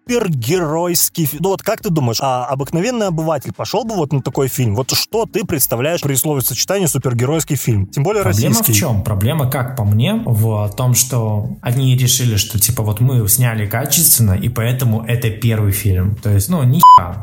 [0.09, 1.43] супергеройский фильм.
[1.43, 4.77] Ну вот как ты думаешь, а обыкновенный обыватель пошел бы вот на такой фильм?
[4.77, 7.87] Вот что ты представляешь при словосочетании супергеройский фильм?
[7.89, 8.73] Тем более Проблема российский.
[8.73, 9.03] в чем?
[9.03, 14.33] Проблема, как по мне, в том, что они решили, что типа вот мы сняли качественно,
[14.33, 16.15] и поэтому это первый фильм.
[16.23, 16.81] То есть, ну, ни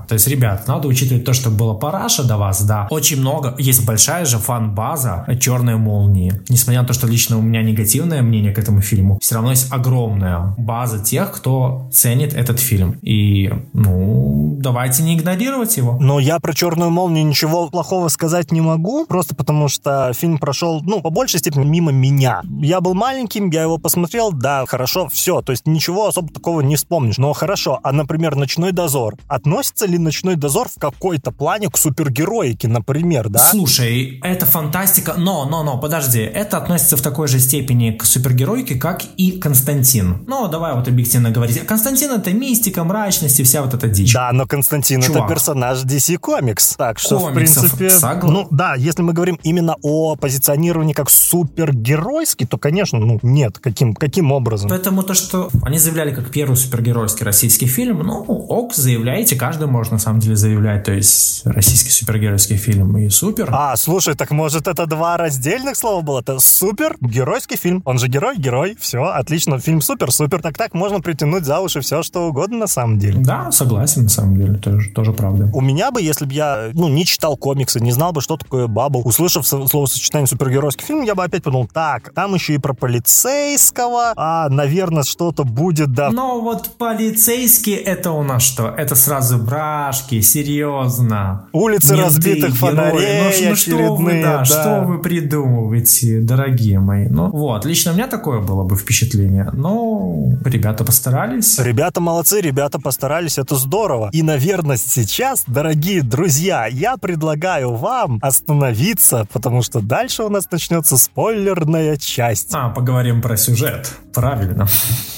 [0.08, 2.88] То есть, ребят, надо учитывать то, что было параша до вас, да.
[2.90, 6.42] Очень много, есть большая же фан-база «Черные молнии».
[6.50, 9.72] Несмотря на то, что лично у меня негативное мнение к этому фильму, все равно есть
[9.72, 12.73] огромная база тех, кто ценит этот фильм.
[13.02, 15.98] И, ну, давайте не игнорировать его.
[16.00, 20.82] Но я про «Черную молнию» ничего плохого сказать не могу, просто потому что фильм прошел,
[20.84, 22.42] ну, по большей степени мимо меня.
[22.62, 26.76] Я был маленьким, я его посмотрел, да, хорошо, все, то есть ничего особо такого не
[26.76, 27.18] вспомнишь.
[27.18, 29.16] Но хорошо, а, например, «Ночной дозор».
[29.28, 33.50] Относится ли «Ночной дозор» в какой-то плане к супергероике, например, да?
[33.52, 38.76] Слушай, это фантастика, но, но, но, подожди, это относится в такой же степени к супергеройке,
[38.76, 40.24] как и Константин.
[40.28, 41.60] Ну, давай вот объективно говорить.
[41.66, 42.32] Константин это
[42.64, 44.14] мистика, мрачность и вся вот эта дичь.
[44.14, 45.24] Да, но Константин Чувак.
[45.26, 47.88] это персонаж DC Comics, так что, в Комиксов, принципе...
[47.88, 53.60] согла- Ну, да, если мы говорим именно о позиционировании как супергеройский, то, конечно, ну, нет,
[53.60, 54.70] каким, каким образом?
[54.70, 59.92] Поэтому то, что они заявляли как первый супергеройский российский фильм, ну, ок, заявляйте, каждый может
[59.92, 63.50] на самом деле заявлять, то есть российский супергеройский фильм и супер.
[63.52, 66.22] А, слушай, так может это два раздельных слова было?
[66.22, 67.82] Это супер геройский фильм.
[67.86, 68.78] Он же герой, герой.
[68.80, 69.60] Все, отлично.
[69.60, 70.42] Фильм супер, супер.
[70.42, 73.20] Так так можно притянуть за уши все, что угодно на самом деле.
[73.24, 75.50] Да, согласен, на самом деле, тоже, тоже правда.
[75.54, 78.68] У меня бы, если бы я, ну, не читал комиксы, не знал бы, что такое
[78.68, 82.74] Бабл, услышав со- словосочетание супергеройский фильм, я бы опять подумал, так, там еще и про
[82.74, 86.12] полицейского, а, наверное, что-то будет, да.
[86.12, 88.68] Но вот полицейские это у нас что?
[88.68, 91.46] Это сразу брашки, серьезно.
[91.52, 92.76] Улицы Менты, разбитых герои.
[92.76, 94.46] фонарей Ну, ну что вы, да, да.
[94.46, 97.08] что вы придумываете, дорогие мои?
[97.10, 99.50] Ну вот, лично у меня такое было бы впечатление.
[99.54, 101.60] Но ребята постарались.
[101.60, 104.10] Ребята молодцы, ребята постарались, это здорово.
[104.14, 110.98] И, наверное, сейчас, дорогие друзья, я предлагаю вам остановиться, потому что дальше у нас начнется
[110.98, 112.50] спойлерная часть.
[112.54, 113.92] А, поговорим про сюжет.
[114.14, 114.68] Правильно.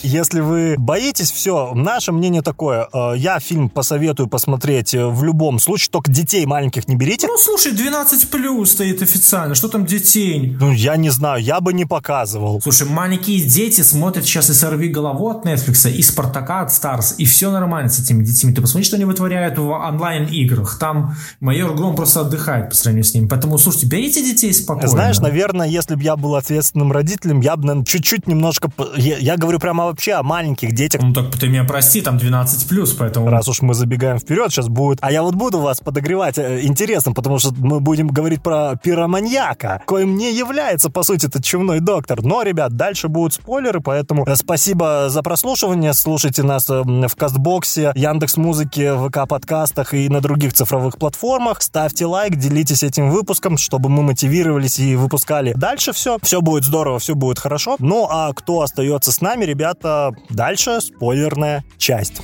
[0.04, 2.88] Если вы боитесь, все, наше мнение такое.
[2.94, 7.28] э, Я фильм посоветую посмотреть э, в любом случае, только детей маленьких не берите.
[7.28, 9.54] Ну, слушай, 12 плюс стоит официально.
[9.56, 10.56] Что там детей?
[10.60, 12.62] Ну, я не знаю, я бы не показывал.
[12.62, 17.26] Слушай, маленькие дети смотрят сейчас и «Сорви голову» от Netflix, и «Спартака» от Stars, и
[17.26, 18.54] все нормально с этими детьми.
[18.54, 20.78] Ты посмотри, что они вытворяют в онлайн-играх.
[20.80, 23.28] Там майор Гром просто отдыхает по сравнению с ними.
[23.28, 24.88] Поэтому, слушайте, берите детей спокойно.
[24.88, 28.70] Знаешь, наверное, если бы я был ответственным родителем, я бы, наверное, чуть-чуть немножко...
[28.96, 31.02] Я, я говорю прямо вообще о маленьких детях.
[31.02, 33.30] Ну так ты меня прости, там 12 плюс, поэтому...
[33.30, 35.00] Раз уж мы забегаем вперед, сейчас будет...
[35.02, 39.82] А я вот буду вас подогревать э, интересом, потому что мы будем говорить про пироманьяка,
[39.86, 42.24] коим не является, по сути, этот чумной доктор.
[42.24, 45.94] Но, ребят, дальше будут спойлеры, поэтому э, спасибо за прослушивание.
[45.94, 51.62] Слушайте нас э, в Кастбоксе, Яндекс Музыке, ВК подкастах и на других цифровых платформах.
[51.62, 56.18] Ставьте лайк, делитесь этим выпуском, чтобы мы мотивировались и выпускали дальше все.
[56.22, 57.76] Все будет здорово, все будет хорошо.
[57.80, 62.22] Ну а кто остается с нами, ребята, дальше спойлерная часть.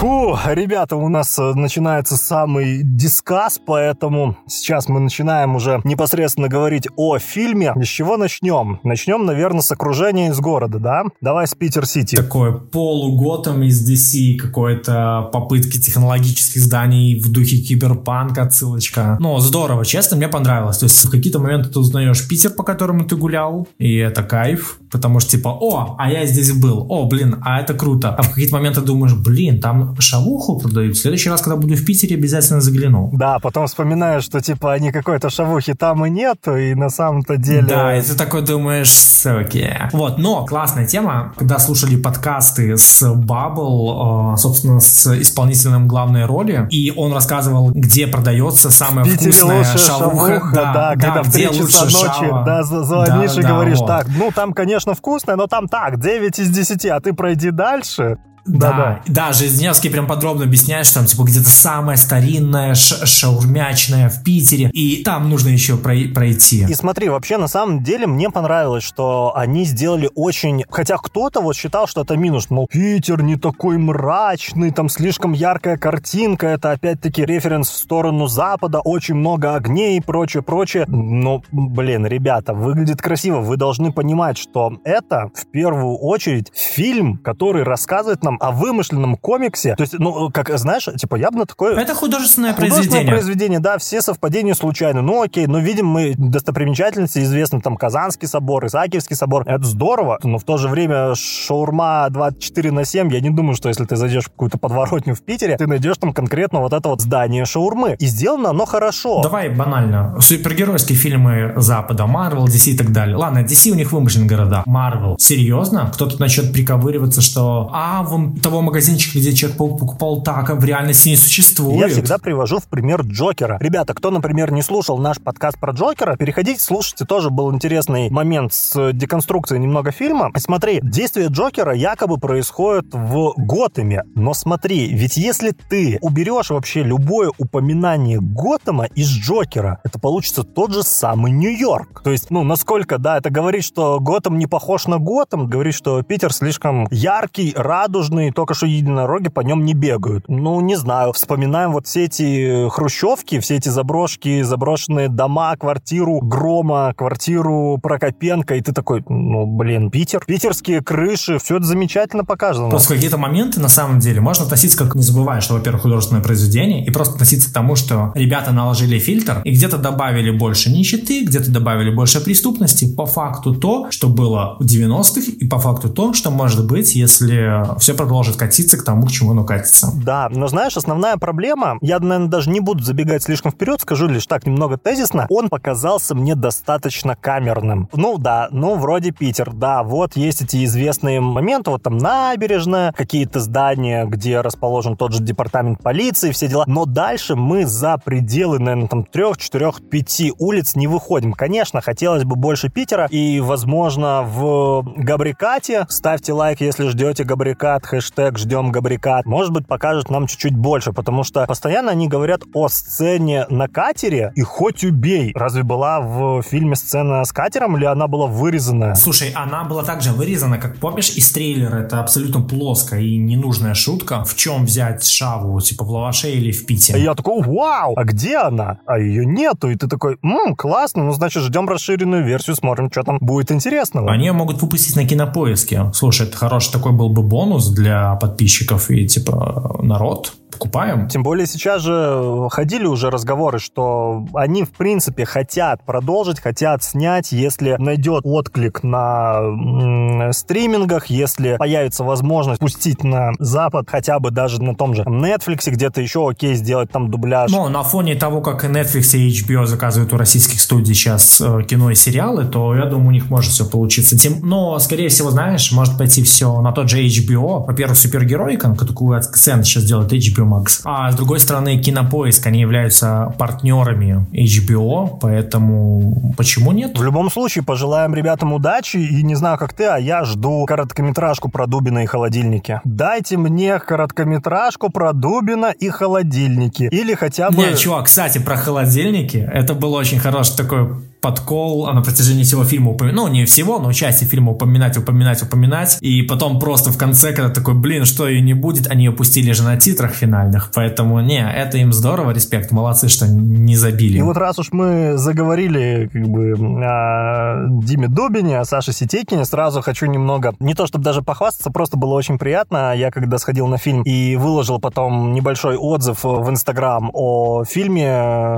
[0.00, 6.88] Фу, ребята, у нас э, начинается самый дискас, поэтому сейчас мы начинаем уже непосредственно говорить
[6.96, 7.72] о фильме.
[7.80, 8.80] С чего начнем?
[8.82, 11.04] Начнем, наверное, с окружения из города, да?
[11.20, 12.16] Давай с Питер-Сити.
[12.16, 19.16] Такое полуготом из DC, какой-то попытки технологических зданий в духе киберпанка, отсылочка.
[19.20, 20.78] Ну, здорово, честно, мне понравилось.
[20.78, 24.78] То есть в какие-то моменты ты узнаешь Питер, по которому ты гулял, и это кайф,
[24.90, 28.10] потому что типа, о, а я здесь был, о, блин, а это круто.
[28.10, 30.96] А в какие-то моменты думаешь, блин, там шавуху продают.
[30.96, 33.10] В следующий раз, когда буду в Питере, обязательно загляну.
[33.12, 37.66] Да, потом вспоминаю, что типа никакой-то шавухи там и нету, и на самом-то деле...
[37.68, 39.70] Да, и ты такой думаешь, суки.
[39.92, 46.66] Вот, но классная тема, когда слушали подкасты с Bubble, э, собственно, с исполнителем главной роли,
[46.70, 49.78] и он рассказывал, где продается самая вкусная шавуха.
[49.78, 53.86] шавуха да, да, когда в 3 часа ночи да, звонишь да, и да, говоришь, вот.
[53.86, 58.18] так, ну там, конечно, вкусная, но там так, 9 из 10, а ты пройди дальше.
[58.46, 59.00] Да, да.
[59.06, 65.02] Да, Жизневский прям подробно объясняет, что там типа где-то самая старинная шаурмячная в Питере, и
[65.02, 66.66] там нужно еще пройти.
[66.68, 70.64] И смотри, вообще на самом деле мне понравилось, что они сделали очень...
[70.68, 75.76] Хотя кто-то вот считал, что это минус, мол, Питер не такой мрачный, там слишком яркая
[75.76, 80.84] картинка, это опять-таки референс в сторону Запада, очень много огней и прочее, прочее.
[80.88, 87.62] Но, блин, ребята, выглядит красиво, вы должны понимать, что это в первую очередь фильм, который
[87.62, 89.74] рассказывает нам о вымышленном комиксе.
[89.76, 91.76] То есть, ну, как, знаешь, типа, я бы на такое...
[91.76, 93.12] Это художественное, художественное произведение.
[93.12, 95.02] произведение, да, все совпадения случайны.
[95.02, 99.44] Ну, окей, но видим мы достопримечательности, известны там Казанский собор, Исаакиевский собор.
[99.46, 103.68] Это здорово, но в то же время шаурма 24 на 7, я не думаю, что
[103.68, 107.00] если ты зайдешь в какую-то подворотню в Питере, ты найдешь там конкретно вот это вот
[107.00, 107.96] здание шаурмы.
[107.98, 109.22] И сделано оно хорошо.
[109.22, 110.16] Давай банально.
[110.20, 113.16] Супергеройские фильмы Запада, Marvel, DC и так далее.
[113.16, 114.62] Ладно, DC у них вымышленные города.
[114.66, 115.16] Marvel.
[115.18, 115.90] Серьезно?
[115.92, 121.10] Кто-то начнет приковыриваться, что а, в того магазинчика, где Человек-паук покупал так, а в реальности
[121.10, 121.80] не существует.
[121.80, 123.58] Я всегда привожу в пример Джокера.
[123.60, 128.52] Ребята, кто, например, не слушал наш подкаст про Джокера, переходите, слушайте, тоже был интересный момент
[128.52, 130.30] с деконструкцией немного фильма.
[130.36, 137.30] Смотри, действие Джокера якобы происходит в Готэме, но смотри, ведь если ты уберешь вообще любое
[137.38, 142.02] упоминание Готэма из Джокера, это получится тот же самый Нью-Йорк.
[142.02, 146.02] То есть, ну, насколько, да, это говорит, что Готэм не похож на Готэм, говорит, что
[146.02, 150.24] Питер слишком яркий, радужный, и только что единороги по нем не бегают.
[150.28, 151.12] Ну, не знаю.
[151.12, 158.60] Вспоминаем вот все эти хрущевки, все эти заброшки, заброшенные дома, квартиру Грома, квартиру Прокопенко, и
[158.60, 160.24] ты такой, ну, блин, Питер.
[160.26, 162.70] Питерские крыши, все это замечательно показано.
[162.70, 166.84] Просто какие-то моменты, на самом деле, можно относиться, как не забывая, что, во-первых, художественное произведение,
[166.84, 171.50] и просто относиться к тому, что ребята наложили фильтр, и где-то добавили больше нищеты, где-то
[171.50, 172.94] добавили больше преступности.
[172.94, 177.78] По факту то, что было в 90-х, и по факту то, что может быть, если
[177.78, 179.90] все продолжит катиться к тому, к чему оно катится.
[179.94, 184.26] Да, но знаешь, основная проблема, я, наверное, даже не буду забегать слишком вперед, скажу лишь
[184.26, 187.88] так немного тезисно, он показался мне достаточно камерным.
[187.94, 193.40] Ну да, ну вроде Питер, да, вот есть эти известные моменты, вот там набережная, какие-то
[193.40, 198.88] здания, где расположен тот же департамент полиции, все дела, но дальше мы за пределы, наверное,
[198.88, 201.32] там трех, четырех, пяти улиц не выходим.
[201.32, 208.38] Конечно, хотелось бы больше Питера, и, возможно, в Габрикате, ставьте лайк, если ждете Габрикат, хэштег
[208.38, 213.46] «Ждем Габрикат», может быть, покажет нам чуть-чуть больше, потому что постоянно они говорят о сцене
[213.48, 215.32] на катере, и хоть убей.
[215.34, 218.94] Разве была в фильме сцена с катером, или она была вырезана?
[218.94, 221.76] Слушай, она была также вырезана, как помнишь, из трейлера.
[221.76, 224.24] Это абсолютно плоская и ненужная шутка.
[224.24, 226.98] В чем взять шаву, типа в лаваше или в пите?
[226.98, 228.78] я такой, вау, а где она?
[228.86, 229.70] А ее нету.
[229.70, 234.10] И ты такой, ммм, классно, ну, значит, ждем расширенную версию, смотрим, что там будет интересного.
[234.10, 235.90] Они могут выпустить на кинопоиске.
[235.94, 241.08] Слушай, это хороший такой был бы бонус для для подписчиков и типа народ покупаем.
[241.08, 247.32] Тем более сейчас же ходили уже разговоры, что они, в принципе, хотят продолжить, хотят снять,
[247.32, 254.74] если найдет отклик на стримингах, если появится возможность пустить на Запад, хотя бы даже на
[254.74, 257.50] том же Netflix, где-то еще окей, сделать там дубляж.
[257.50, 261.90] Но на фоне того, как Netflix и HBO заказывают у российских студий сейчас э, кино
[261.90, 264.18] и сериалы, то я думаю, у них может все получиться.
[264.18, 267.66] Тем, но, скорее всего, знаешь, может пойти все на тот же HBO.
[267.66, 270.80] Во-первых, супергеройка, такую акцент сейчас делает HBO Max.
[270.84, 276.98] А с другой стороны, Кинопоиск, они являются партнерами HBO, поэтому почему нет?
[276.98, 281.48] В любом случае, пожелаем ребятам удачи, и не знаю, как ты, а я жду короткометражку
[281.48, 282.80] про Дубина и холодильники.
[282.84, 286.88] Дайте мне короткометражку про Дубина и холодильники.
[286.90, 287.56] Или хотя бы...
[287.56, 290.88] Не, чувак, кстати, про холодильники, это был очень хороший такой
[291.24, 295.42] подкол а на протяжении всего фильма упоминать, ну, не всего, но части фильма упоминать, упоминать,
[295.42, 299.12] упоминать, и потом просто в конце, когда такой, блин, что ее не будет, они ее
[299.12, 304.18] пустили же на титрах финальных, поэтому, не, это им здорово, респект, молодцы, что не забили.
[304.18, 306.52] И вот раз уж мы заговорили, как бы,
[306.84, 311.96] о Диме Дубине, о Саше Сетекине, сразу хочу немного, не то чтобы даже похвастаться, просто
[311.96, 317.10] было очень приятно, я когда сходил на фильм и выложил потом небольшой отзыв в Инстаграм
[317.14, 318.10] о фильме,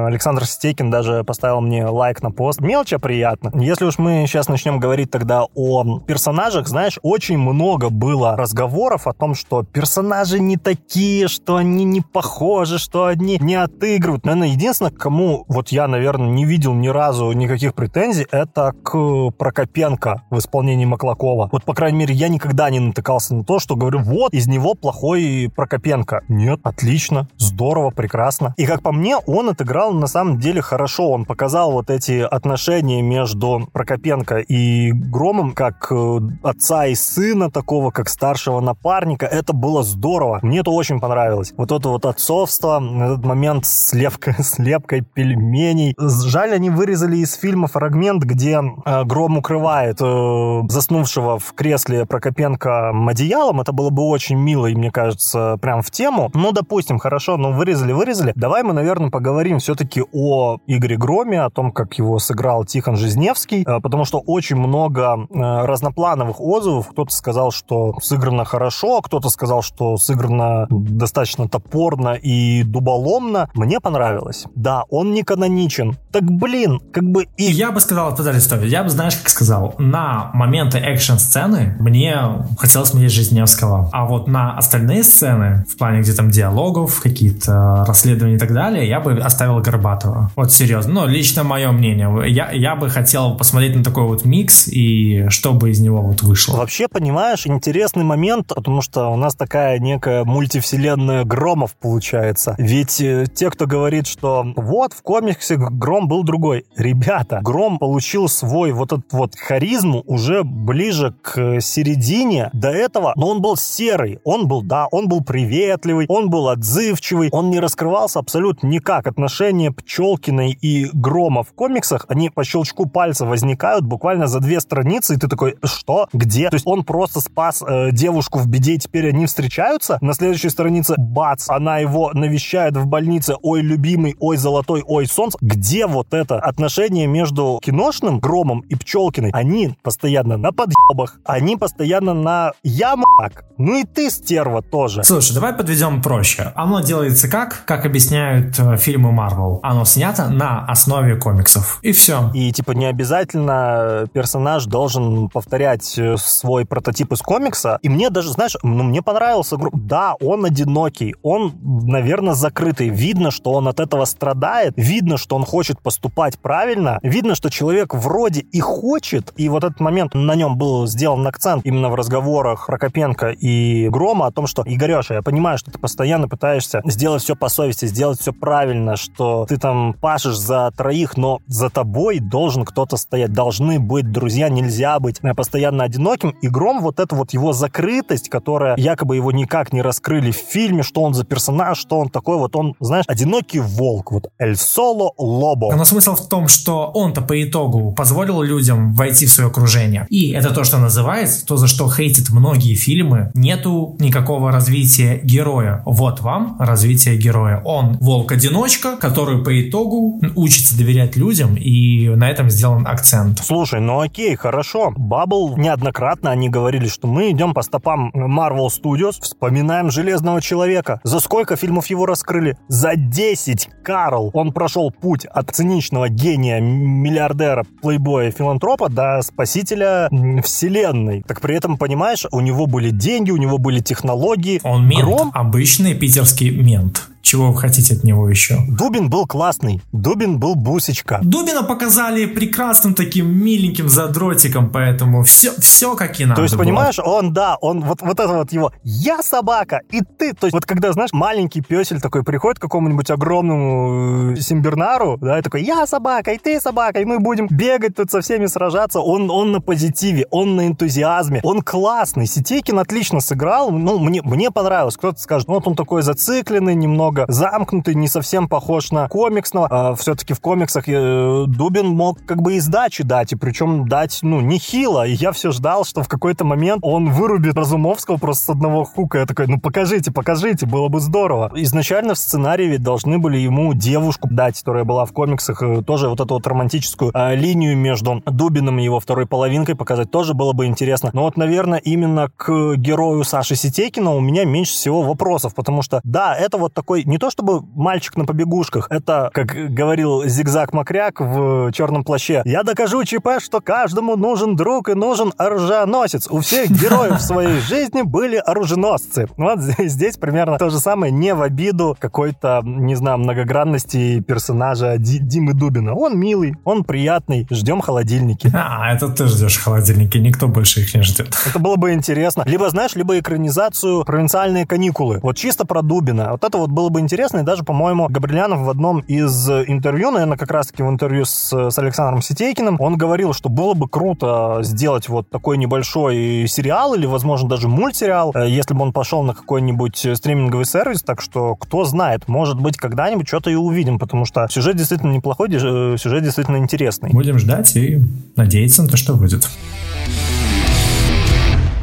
[0.06, 3.50] Александр Сетекин даже поставил мне лайк на пост, просто мелочь, а приятно.
[3.60, 9.12] Если уж мы сейчас начнем говорить тогда о персонажах, знаешь, очень много было разговоров о
[9.12, 14.24] том, что персонажи не такие, что они не похожи, что они не отыгрывают.
[14.24, 20.22] Наверное, единственное, кому вот я, наверное, не видел ни разу никаких претензий, это к Прокопенко
[20.30, 21.48] в исполнении Маклакова.
[21.52, 24.74] Вот, по крайней мере, я никогда не натыкался на то, что говорю, вот, из него
[24.74, 26.22] плохой Прокопенко.
[26.28, 28.54] Нет, отлично, здорово, прекрасно.
[28.56, 31.10] И, как по мне, он отыграл на самом деле хорошо.
[31.10, 37.50] Он показал вот эти отношения отношения между Прокопенко и Громом, как э, отца и сына
[37.50, 40.38] такого, как старшего напарника, это было здорово.
[40.42, 41.52] Мне это очень понравилось.
[41.56, 45.96] Вот это вот отцовство, этот момент с лепкой, с лепкой пельменей.
[45.98, 52.90] Жаль, они вырезали из фильма фрагмент, где э, Гром укрывает э, заснувшего в кресле Прокопенко
[53.08, 53.60] одеялом.
[53.60, 56.30] Это было бы очень мило, и мне кажется, прям в тему.
[56.32, 58.32] Ну, допустим, хорошо, ну вырезали, вырезали.
[58.36, 62.96] Давай мы, наверное, поговорим все-таки о Игоре Громе, о том, как его сыграли сыграл Тихон
[62.96, 66.88] Жизневский, э, потому что очень много э, разноплановых отзывов.
[66.88, 73.48] Кто-то сказал, что сыграно хорошо, кто-то сказал, что сыграно достаточно топорно и дуболомно.
[73.54, 74.44] Мне понравилось.
[74.54, 75.96] Да, он не каноничен.
[76.12, 77.44] Так, блин, как бы и...
[77.44, 82.18] Я бы сказал, подожди, стой, я бы, знаешь, как сказал, на моменты экшн-сцены мне
[82.58, 83.88] хотелось смотреть Жизневского.
[83.92, 88.86] А вот на остальные сцены, в плане где там диалогов, какие-то расследования и так далее,
[88.86, 90.30] я бы оставил Горбатова.
[90.36, 90.92] Вот серьезно.
[90.92, 95.52] Ну, лично мое мнение я, я бы хотел посмотреть на такой вот микс и что
[95.52, 96.56] бы из него вот вышло.
[96.56, 102.54] Вообще, понимаешь, интересный момент, потому что у нас такая некая мультивселенная Громов получается.
[102.58, 106.64] Ведь э, те, кто говорит, что вот в комиксе Гром был другой.
[106.76, 112.50] Ребята, Гром получил свой вот этот вот харизму уже ближе к середине.
[112.52, 114.20] До этого, но он был серый.
[114.24, 119.06] Он был, да, он был приветливый, он был отзывчивый, он не раскрывался абсолютно никак.
[119.06, 125.14] Отношения Пчелкиной и Грома в комиксах, они по щелчку пальца возникают буквально за две страницы,
[125.14, 126.08] и ты такой, что?
[126.12, 126.48] Где?
[126.48, 129.98] То есть он просто спас э, девушку в беде, и теперь они встречаются.
[130.00, 135.38] На следующей странице, бац, она его навещает в больнице, ой, любимый, ой, золотой, ой, солнце.
[135.40, 139.30] Где вот это отношение между киношным Громом и Пчелкиной?
[139.32, 143.44] Они постоянно на подъебах, они постоянно на ямак.
[143.58, 145.02] Ну и ты, стерва, тоже.
[145.04, 146.52] Слушай, давай подведем проще.
[146.54, 147.64] Оно делается как?
[147.64, 149.60] Как объясняют э, фильмы Марвел.
[149.62, 151.78] Оно снято на основе комиксов.
[151.82, 152.30] И все.
[152.34, 157.78] И, типа, не обязательно персонаж должен повторять э, свой прототип из комикса.
[157.82, 159.56] И мне даже, знаешь, ну, мне понравился...
[159.72, 162.88] Да, он одинокий, он, наверное, закрытый.
[162.88, 164.74] Видно, что он от этого страдает.
[164.76, 166.98] Видно, что он хочет поступать правильно.
[167.02, 169.32] Видно, что человек вроде и хочет.
[169.36, 174.26] И вот этот момент, на нем был сделан акцент именно в разговорах Прокопенко и Грома
[174.26, 178.20] о том, что, Игореша, я понимаю, что ты постоянно пытаешься сделать все по совести, сделать
[178.20, 183.32] все правильно, что ты там пашешь за троих, но за тобой тобой должен кто-то стоять.
[183.32, 186.30] Должны быть друзья, нельзя быть э, постоянно одиноким.
[186.42, 190.82] И Гром, вот эта вот его закрытость, которая якобы его никак не раскрыли в фильме,
[190.82, 195.12] что он за персонаж, что он такой, вот он, знаешь, одинокий волк, вот Эль Соло
[195.16, 195.76] Лобо.
[195.76, 200.06] Но смысл в том, что он-то по итогу позволил людям войти в свое окружение.
[200.10, 205.82] И это то, что называется, то, за что хейтят многие фильмы, нету никакого развития героя.
[205.86, 207.62] Вот вам развитие героя.
[207.64, 211.75] Он волк-одиночка, который по итогу учится доверять людям и
[212.16, 213.40] на этом сделан акцент.
[213.42, 214.92] Слушай, ну окей, хорошо.
[214.96, 221.00] Бабл неоднократно они говорили, что мы идем по стопам Marvel Studios, вспоминаем Железного Человека.
[221.04, 222.56] За сколько фильмов его раскрыли?
[222.68, 224.30] За 10, Карл!
[224.32, 230.08] Он прошел путь от циничного гения, миллиардера, плейбоя, филантропа до спасителя
[230.42, 231.22] вселенной.
[231.26, 234.60] Так при этом, понимаешь, у него были деньги, у него были технологии.
[234.64, 235.30] Он мент, Гром...
[235.34, 238.56] обычный питерский мент Чего вы хотите от него еще?
[238.68, 239.82] Дубин был классный.
[239.90, 241.18] Дубин был бусечка.
[241.24, 246.62] Дубина показали прекрасным таким миленьким задротиком, поэтому все, все как и надо То есть, было.
[246.62, 250.34] понимаешь, он, да, он вот, вот это вот его «я собака, и ты».
[250.34, 255.40] То есть, вот когда, знаешь, маленький песель такой приходит к какому-нибудь огромному э, Симбернару, да,
[255.40, 259.00] и такой «я собака, и ты собака, и мы будем бегать тут со всеми сражаться».
[259.00, 262.28] Он, он на позитиве, он на энтузиазме, он классный.
[262.28, 264.96] Сетейкин отлично сыграл, ну, мне, мне понравилось.
[264.96, 269.68] Кто-то скажет, ну, вот он такой зацикленный, немного замкнутый, не совсем похож на комиксного.
[269.70, 274.18] А, все-таки в комиксах э, Дубин мог как бы и сдачи дать, и причем дать,
[274.22, 275.06] ну, нехило.
[275.06, 279.18] И я все ждал, что в какой-то момент он вырубит Разумовского просто с одного хука.
[279.18, 281.50] Я такой, ну, покажите, покажите, было бы здорово.
[281.54, 286.08] Изначально в сценарии ведь должны были ему девушку дать, которая была в комиксах, э, тоже
[286.08, 290.52] вот эту вот романтическую э, линию между Дубиным и его второй половинкой показать тоже было
[290.52, 291.10] бы интересно.
[291.12, 296.00] Но вот, наверное, именно к герою Саши Сетейкина у меня меньше всего вопросов, потому что,
[296.04, 301.20] да, это вот такой, не то чтобы мальчик на побегушках, это, как говорил Зигзаг Макряк
[301.20, 306.28] в «Черном плаще», я докажу ЧП, что каждому нужен друг и нужен оруженосец.
[306.30, 309.28] У всех героев в своей жизни были оруженосцы.
[309.36, 315.18] Вот здесь примерно то же самое, не в обиду какой-то, не знаю, многогранности персонажа Ди-
[315.18, 315.94] Димы Дубина.
[315.94, 318.50] Он милый, он приятный, ждем холодильники.
[318.54, 321.36] А, это ты ждешь холодильники, никто больше их не ждет.
[321.46, 322.42] Это было бы интересно.
[322.46, 325.20] Либо, знаешь, либо экранизацию «Провинциальные каникулы».
[325.22, 326.32] Вот чисто про Дубина.
[326.32, 327.38] Вот это вот было бы интересно.
[327.38, 331.78] И даже, по-моему, Габрилянов в одном из интервью, наверное, как раз-таки в интервью с, с
[331.78, 337.48] Александром Сетейкиным, он говорил, что было бы круто сделать вот такой небольшой сериал или, возможно,
[337.48, 341.02] даже мультсериал, э, если бы он пошел на какой-нибудь стриминговый сервис.
[341.02, 345.48] Так что, кто знает, может быть, когда-нибудь что-то и увидим, потому что сюжет действительно неплохой,
[345.50, 347.10] э, сюжет действительно интересный.
[347.10, 348.02] Будем ждать и
[348.36, 349.48] надеяться на то, что выйдет.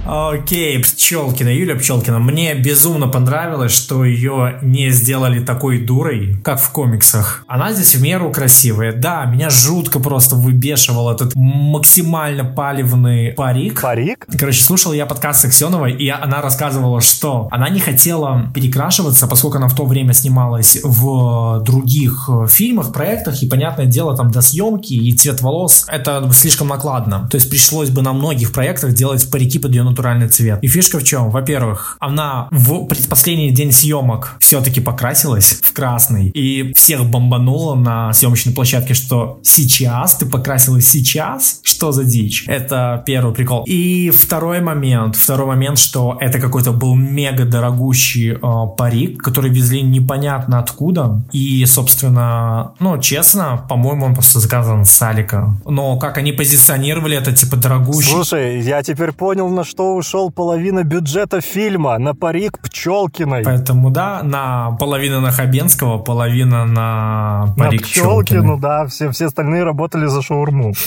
[0.05, 2.19] Окей, Пчелкина, Юлия Пчелкина.
[2.19, 7.45] Мне безумно понравилось, что ее не сделали такой дурой, как в комиксах.
[7.47, 8.91] Она здесь в меру красивая.
[8.91, 13.81] Да, меня жутко просто выбешивал этот максимально палевный парик.
[13.81, 14.27] Парик?
[14.37, 19.69] Короче, слушал я подкаст Аксеновой, и она рассказывала, что она не хотела перекрашиваться, поскольку она
[19.69, 25.15] в то время снималась в других фильмах, проектах, и, понятное дело, там до съемки и
[25.15, 27.29] цвет волос, это слишком накладно.
[27.31, 30.59] То есть пришлось бы на многих проектах делать парики под ее натуральный цвет.
[30.61, 31.29] И фишка в чем?
[31.29, 38.53] Во-первых, она в предпоследний день съемок все-таки покрасилась в красный, и всех бомбанула на съемочной
[38.53, 41.59] площадке, что сейчас ты покрасилась сейчас?
[41.63, 42.45] Что за дичь?
[42.47, 43.63] Это первый прикол.
[43.65, 48.39] И второй момент, второй момент, что это какой-то был мега дорогущий э,
[48.77, 51.23] парик, который везли непонятно откуда.
[51.31, 55.55] И, собственно, ну, честно, по-моему, он просто заказан с Алика.
[55.65, 58.09] Но как они позиционировали это, типа, дорогущий.
[58.09, 61.97] Слушай, я теперь понял, на что ушел половина бюджета фильма.
[61.97, 63.43] На парик Пчелкиной.
[63.43, 68.59] Поэтому, да, на половина на Хабенского, половина на На парик Пчелкину, Пчелкиной.
[68.59, 70.73] да, все, все остальные работали за шаурму.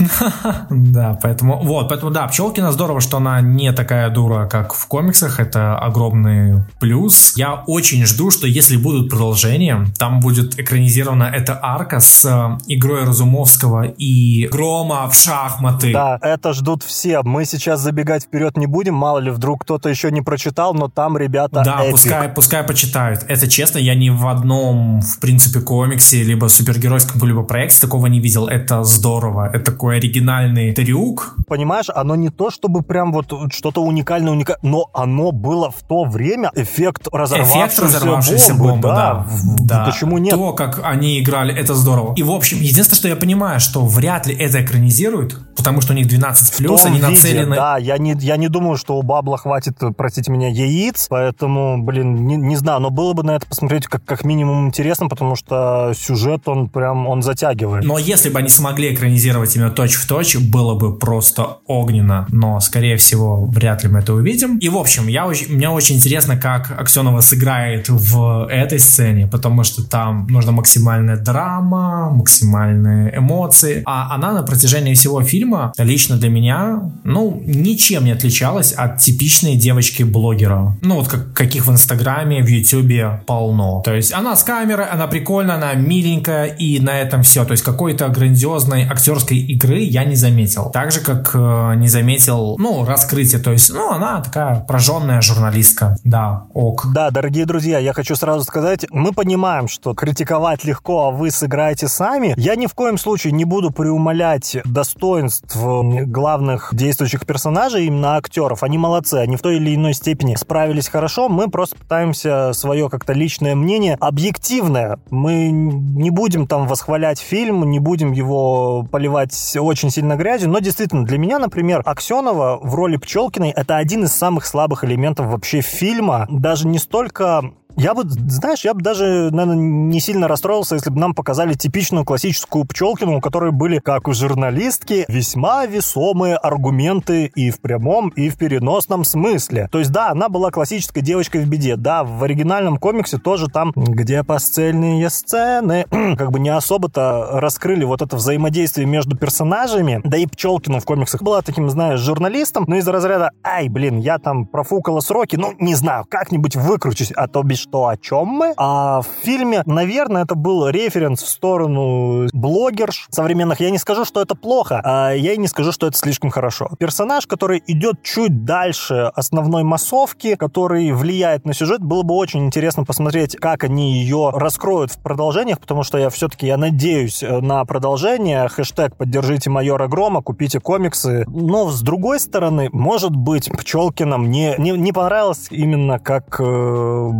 [0.70, 5.40] Да, поэтому, вот, поэтому, да, Пчелкина здорово, что она не такая дура, как в комиксах,
[5.40, 7.34] это огромный плюс.
[7.36, 13.04] Я очень жду, что если будут продолжения, там будет экранизирована эта арка с э, игрой
[13.04, 15.92] Разумовского и Грома в шахматы.
[15.92, 17.22] Да, это ждут все.
[17.22, 21.16] Мы сейчас забегать вперед не будем, мало ли, вдруг кто-то еще не прочитал, но там
[21.18, 21.90] ребята Да, эпик.
[21.92, 23.24] пускай, пускай почитают.
[23.28, 28.20] Это честно, я ни в одном, в принципе, комиксе, либо супергеройском либо проекте такого не
[28.20, 28.46] видел.
[28.46, 29.50] Это здорово.
[29.52, 31.34] Это такой оригинальный трюк.
[31.48, 36.04] Понимаешь, оно не то, чтобы прям вот что-то уникальное, уникальное, но оно было в то
[36.04, 38.70] время эффект разорвавшейся, Эффект разорвавшейся бомбы.
[38.72, 39.14] бомбы, да.
[39.28, 39.84] В- да.
[39.86, 40.34] Почему нет?
[40.34, 42.14] То, как они играли, это здорово.
[42.16, 45.96] И, в общем, единственное, что я понимаю, что вряд ли это экранизируют, потому что у
[45.96, 47.56] них 12 В плюс, они виде, нацелены...
[47.56, 52.26] Да, я не, я не думаю, что у Бабла хватит, простите меня, яиц, поэтому, блин,
[52.26, 55.92] не, не знаю, но было бы на это посмотреть как, как минимум интересно, потому что
[55.96, 57.84] сюжет, он прям, он затягивает.
[57.84, 62.26] Но если бы они смогли экранизировать именно точь в точь, было бы просто огненно.
[62.30, 64.58] Но, скорее всего, вряд ли мы это увидим.
[64.58, 69.62] И, в общем, я, очень- мне очень интересно, как Аксенова сыграет в этой сцене, потому
[69.64, 73.82] что там нужна максимальная драма, максимальные эмоции.
[73.86, 79.56] А она на протяжении всего фильма, лично для меня, ну, ничем не отличалась от типичной
[79.56, 80.76] девочки-блогера.
[80.82, 83.82] Ну, вот как, каких в Инстаграме, в Ютубе полно.
[83.84, 87.44] То есть она с камерой, она прикольная, она миленькая, и на этом все.
[87.44, 90.70] То есть какой-то грандиозной актерской игры я не заметил.
[90.70, 93.40] Так же, как э, не заметил, ну, раскрытие.
[93.40, 95.96] То есть, ну, она такая прожженная журналистка.
[96.04, 96.86] Да, ок.
[96.92, 101.88] Да, дорогие друзья, я хочу сразу сказать, мы понимаем, что критиковать легко, а вы сыграете
[101.88, 102.34] сами.
[102.36, 108.62] Я ни в коем случае не буду преумолять достоинств главных действующих персонажей, именно актеров, авторов,
[108.62, 113.12] они молодцы, они в той или иной степени справились хорошо, мы просто пытаемся свое как-то
[113.12, 120.16] личное мнение, объективное, мы не будем там восхвалять фильм, не будем его поливать очень сильно
[120.16, 124.84] грязью, но действительно, для меня, например, Аксенова в роли Пчелкиной это один из самых слабых
[124.84, 130.28] элементов вообще фильма, даже не столько я бы, знаешь, я бы даже, наверное, не сильно
[130.28, 135.66] расстроился, если бы нам показали типичную классическую Пчелкину, у которой были, как у журналистки, весьма
[135.66, 139.68] весомые аргументы и в прямом, и в переносном смысле.
[139.70, 141.76] То есть, да, она была классической девочкой в беде.
[141.76, 145.84] Да, в оригинальном комиксе тоже там, где постельные сцены,
[146.16, 150.00] как бы не особо-то раскрыли вот это взаимодействие между персонажами.
[150.02, 154.18] Да и Пчелкину в комиксах была таким, знаешь, журналистом, но из разряда, ай, блин, я
[154.18, 158.54] там профукала сроки, ну, не знаю, как-нибудь выкручусь, а то без что, о чем мы.
[158.56, 163.60] А в фильме, наверное, это был референс в сторону блогерш современных.
[163.60, 166.70] Я не скажу, что это плохо, а я и не скажу, что это слишком хорошо.
[166.78, 172.84] Персонаж, который идет чуть дальше основной массовки, который влияет на сюжет, было бы очень интересно
[172.84, 178.48] посмотреть, как они ее раскроют в продолжениях, потому что я все-таки, я надеюсь на продолжение.
[178.48, 181.24] Хэштег «Поддержите майора Грома», купите комиксы.
[181.28, 187.10] Но, с другой стороны, может быть, Пчелкина мне не, не понравилось именно как э,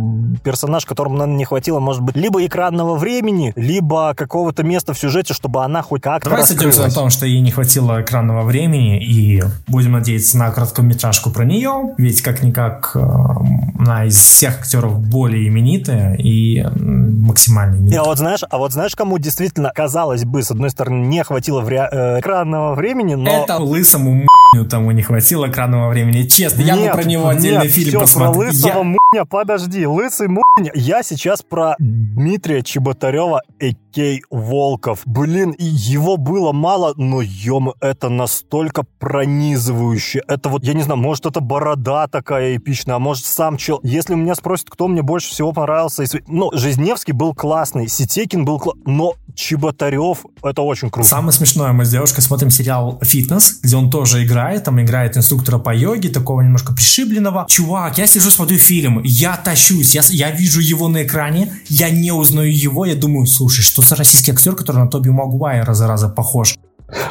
[0.41, 5.33] персонаж, которому, наверное, не хватило, может быть, либо экранного времени, либо какого-то места в сюжете,
[5.33, 9.43] чтобы она хоть как-то Давай сойдемся на том, что ей не хватило экранного времени, и
[9.67, 16.15] будем надеяться на короткометражку про нее, ведь как-никак э, она из всех актеров более именитая
[16.15, 18.01] и максимально именитая.
[18.01, 21.61] А вот знаешь, а вот знаешь, кому действительно, казалось бы, с одной стороны, не хватило
[21.61, 23.29] вре- э, экранного времени, но...
[23.43, 24.27] Это лысому
[24.69, 26.23] тому не хватило экранного времени.
[26.23, 28.33] Честно, нет, я бы про него отдельный нет, фильм посмотрел.
[28.33, 28.83] про лысого я...
[28.83, 30.71] муня, подожди, лысый муня.
[30.73, 35.01] Я сейчас про Дмитрия Чеботарева, Экей Волков.
[35.05, 40.23] Блин, его было мало, но ем, это настолько пронизывающе.
[40.27, 43.79] Это вот, я не знаю, может это борода такая эпичная, а может сам чел.
[43.83, 48.81] Если меня спросят, кто мне больше всего понравился, ну, Жизневский был классный, Ситекин был классный,
[48.85, 51.07] но Чеботарев, это очень круто.
[51.07, 55.59] Самое смешное, мы с девушкой смотрим сериал «Фитнес», где он тоже играет, там играет инструктора
[55.59, 57.45] по йоге, такого немножко пришибленного.
[57.47, 62.11] Чувак, я сижу, смотрю фильм, я тащусь, я, я вижу его на экране, я не
[62.11, 66.55] узнаю его, я думаю, слушай, что за российский актер, который на Тоби Магуайра, зараза, похож?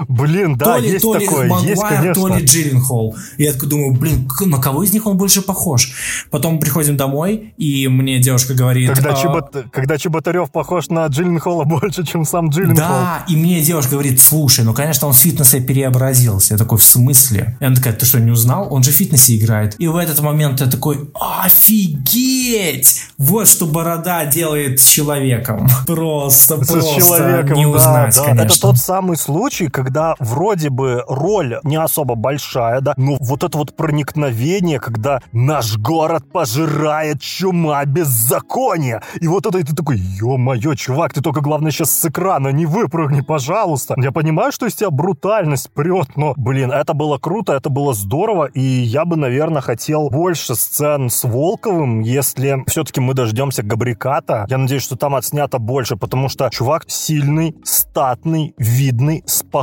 [0.08, 2.14] Блин, да, то ли, есть то ли такое, Магуайр, есть, конечно.
[2.14, 3.16] то ли Джилленхол.
[3.36, 5.92] Я такой думаю, блин, на кого из них он больше похож?
[6.30, 8.90] Потом приходим домой, и мне девушка говорит...
[8.94, 9.14] Когда, а...
[9.14, 9.54] Чебот...
[9.72, 12.76] Когда Чеботарев похож на Джилленхола больше, чем сам Джилленхол.
[12.76, 16.54] Да, и мне девушка говорит, слушай, ну, конечно, он в фитнесе переобразился.
[16.54, 17.58] Я такой, в смысле?
[17.60, 18.72] И она такая, ты что, не узнал?
[18.72, 19.76] Он же в фитнесе играет.
[19.78, 23.02] И в этот момент я такой, офигеть!
[23.18, 25.68] Вот что борода делает с человеком.
[25.86, 28.24] Просто, с просто человеком, не да, узнать, да.
[28.24, 28.46] конечно.
[28.46, 33.58] Это тот самый случай, когда вроде бы роль не особо большая, да, но вот это
[33.58, 39.02] вот проникновение, когда наш город пожирает чума беззакония.
[39.20, 42.66] И вот это и ты такой, ё-моё, чувак, ты только главное сейчас с экрана не
[42.66, 43.94] выпрыгни, пожалуйста.
[43.98, 48.46] Я понимаю, что из тебя брутальность прет, но, блин, это было круто, это было здорово,
[48.46, 54.46] и я бы, наверное, хотел больше сцен с Волковым, если все-таки мы дождемся Габриката.
[54.48, 59.55] Я надеюсь, что там отснято больше, потому что чувак сильный, статный, видный, спокойный.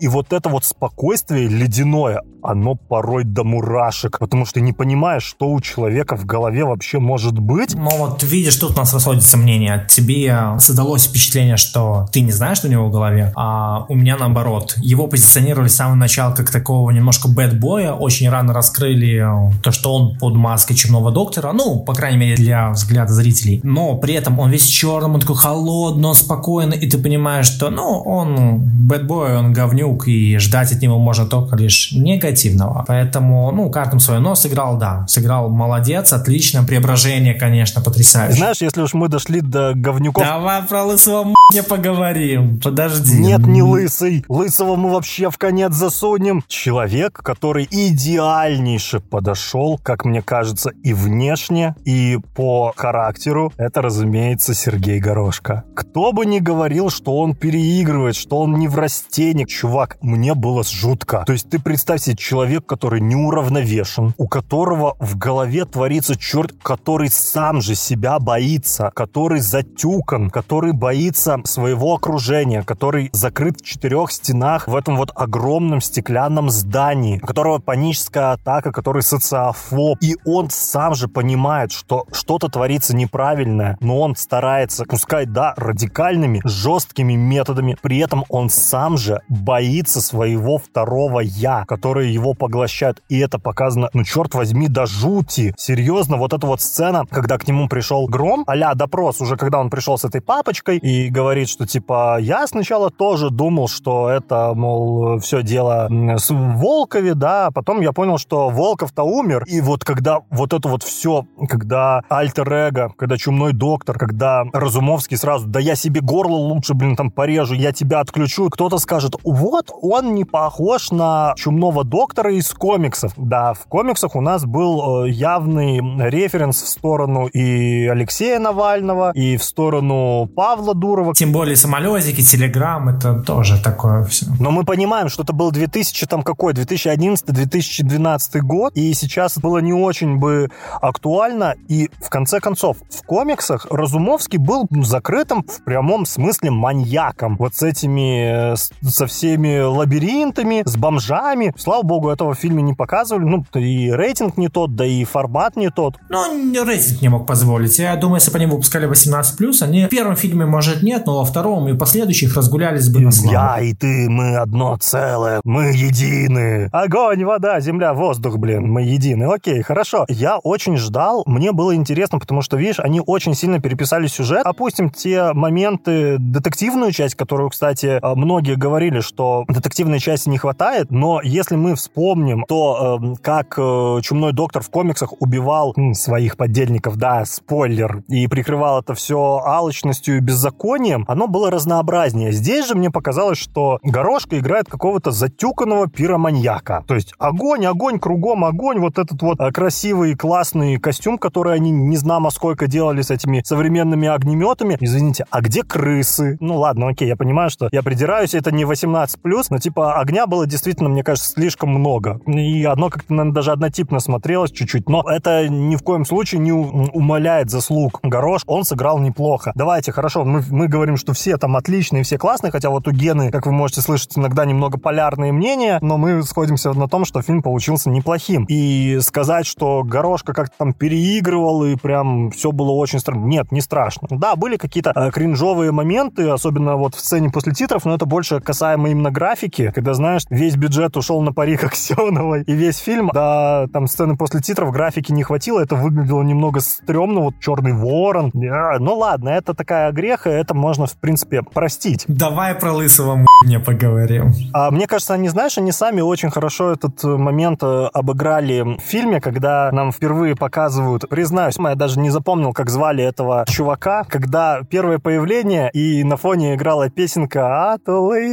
[0.00, 5.48] И вот это вот спокойствие ледяное, оно порой до мурашек, потому что не понимаешь, что
[5.48, 7.74] у человека в голове вообще может быть.
[7.74, 9.86] Ну вот видишь, тут у нас расходится мнение.
[9.88, 14.16] Тебе создалось впечатление, что ты не знаешь, что у него в голове, а у меня
[14.18, 14.74] наоборот.
[14.76, 19.26] Его позиционировали с самого начала как такого немножко бэтбоя, очень рано раскрыли
[19.62, 23.60] то, что он под маской чумного доктора, ну, по крайней мере, для взгляда зрителей.
[23.62, 27.70] Но при этом он весь черным, он такой холодный, он спокойный, и ты понимаешь, что,
[27.70, 32.84] ну, он бэтбой, он говнюк, и ждать от него можно только лишь негативного.
[32.86, 34.20] Поэтому, ну, каждым свое.
[34.20, 38.38] Но сыграл, да, сыграл молодец, отлично, преображение, конечно, потрясающее.
[38.38, 40.24] Знаешь, если уж мы дошли до говнюков...
[40.24, 43.18] Давай про лысого не поговорим, подожди.
[43.18, 44.24] Нет, не лысый.
[44.28, 46.42] Лысого мы вообще в конец засунем.
[46.48, 55.00] Человек, который идеальнейше подошел, как мне кажется, и внешне, и по характеру, это, разумеется, Сергей
[55.00, 55.64] Горошко.
[55.74, 58.76] Кто бы ни говорил, что он переигрывает, что он не в
[59.14, 61.22] растении, чувак, мне было жутко.
[61.24, 67.08] То есть ты представь себе человек, который неуравновешен, у которого в голове творится черт, который
[67.10, 74.66] сам же себя боится, который затюкан, который боится своего окружения, который закрыт в четырех стенах
[74.66, 79.98] в этом вот огромном стеклянном здании, у которого паническая атака, который социофоб.
[80.00, 86.40] И он сам же понимает, что что-то творится неправильное, но он старается, пускай, да, радикальными,
[86.44, 93.02] жесткими методами, при этом он сам же же боится своего второго я, который его поглощает.
[93.08, 95.54] И это показано, ну, черт возьми, до жути.
[95.56, 99.70] Серьезно, вот эта вот сцена, когда к нему пришел Гром, а допрос, уже когда он
[99.70, 105.18] пришел с этой папочкой и говорит, что, типа, я сначала тоже думал, что это, мол,
[105.18, 109.44] все дело с Волкове, да, а потом я понял, что Волков-то умер.
[109.46, 115.46] И вот когда вот это вот все, когда альтер-эго, когда чумной доктор, когда Разумовский сразу,
[115.46, 118.48] да я себе горло лучше, блин, там порежу, я тебя отключу.
[118.50, 123.12] Кто-то скажет, вот он не похож на чумного доктора из комиксов.
[123.16, 125.80] Да, в комиксах у нас был э, явный
[126.10, 131.14] референс в сторону и Алексея Навального, и в сторону Павла Дурова.
[131.14, 134.26] Тем более самолетики, телеграм, это тоже такое все.
[134.38, 139.72] Но мы понимаем, что это был 2000 там какой, 2011-2012 год, и сейчас было не
[139.72, 146.50] очень бы актуально, и в конце концов, в комиксах Разумовский был закрытым в прямом смысле
[146.50, 147.36] маньяком.
[147.38, 151.52] Вот с этими, э, со всеми лабиринтами, с бомжами.
[151.56, 153.24] Слава богу, этого в фильме не показывали.
[153.24, 155.96] Ну, и рейтинг не тот, да и формат не тот.
[156.08, 157.78] Ну, рейтинг не мог позволить.
[157.78, 161.24] Я думаю, если бы они выпускали 18+, они в первом фильме, может, нет, но во
[161.24, 163.32] втором и последующих разгулялись бы на славу.
[163.32, 166.68] Я и ты, мы одно целое, мы едины.
[166.72, 169.24] Огонь, вода, земля, воздух, блин, мы едины.
[169.24, 170.04] Окей, хорошо.
[170.08, 174.44] Я очень ждал, мне было интересно, потому что, видишь, они очень сильно переписали сюжет.
[174.44, 180.90] Опустим те моменты, детективную часть, которую, кстати, э, многие говорили, что детективной части не хватает,
[180.90, 186.96] но если мы вспомним то, э, как э, Чумной Доктор в комиксах убивал своих подельников,
[186.96, 192.32] да, спойлер, и прикрывал это все алчностью и беззаконием, оно было разнообразнее.
[192.32, 196.84] Здесь же мне показалось, что Горошка играет какого-то затюканного пироманьяка.
[196.86, 201.98] То есть огонь, огонь, кругом огонь, вот этот вот красивый, классный костюм, который они не
[201.98, 204.78] знамо сколько делали с этими современными огнеметами.
[204.80, 206.38] Извините, а где крысы?
[206.40, 210.46] Ну ладно, окей, я понимаю, что я придираюсь, это не 18+, но типа огня было
[210.46, 212.20] действительно, мне кажется, слишком много.
[212.26, 216.52] И одно как-то, наверное, даже однотипно смотрелось чуть-чуть, но это ни в коем случае не
[216.52, 219.52] умаляет заслуг Горош, он сыграл неплохо.
[219.54, 223.30] Давайте, хорошо, мы, мы говорим, что все там отличные, все классные, хотя вот у Гены,
[223.30, 227.42] как вы можете слышать, иногда немного полярные мнения, но мы сходимся на том, что фильм
[227.42, 228.44] получился неплохим.
[228.48, 233.60] И сказать, что Горошка как-то там переигрывал и прям все было очень странно, нет, не
[233.60, 234.08] страшно.
[234.10, 238.40] Да, были какие-то э, кринжовые моменты, особенно вот в сцене после титров, но это больше
[238.44, 243.66] касаемо именно графики, когда, знаешь, весь бюджет ушел на парик Аксеновой, и весь фильм, да,
[243.72, 248.30] там сцены после титров графики не хватило, это выглядело немного стрёмно, вот черный ворон.
[248.50, 252.04] А, ну ладно, это такая греха, это можно, в принципе, простить.
[252.06, 254.32] Давай про лысого мне поговорим.
[254.52, 259.20] А мне кажется, они, знаешь, они сами очень хорошо этот момент э, обыграли в фильме,
[259.20, 264.98] когда нам впервые показывают, признаюсь, я даже не запомнил, как звали этого чувака, когда первое
[264.98, 267.82] появление, и на фоне играла песенка «От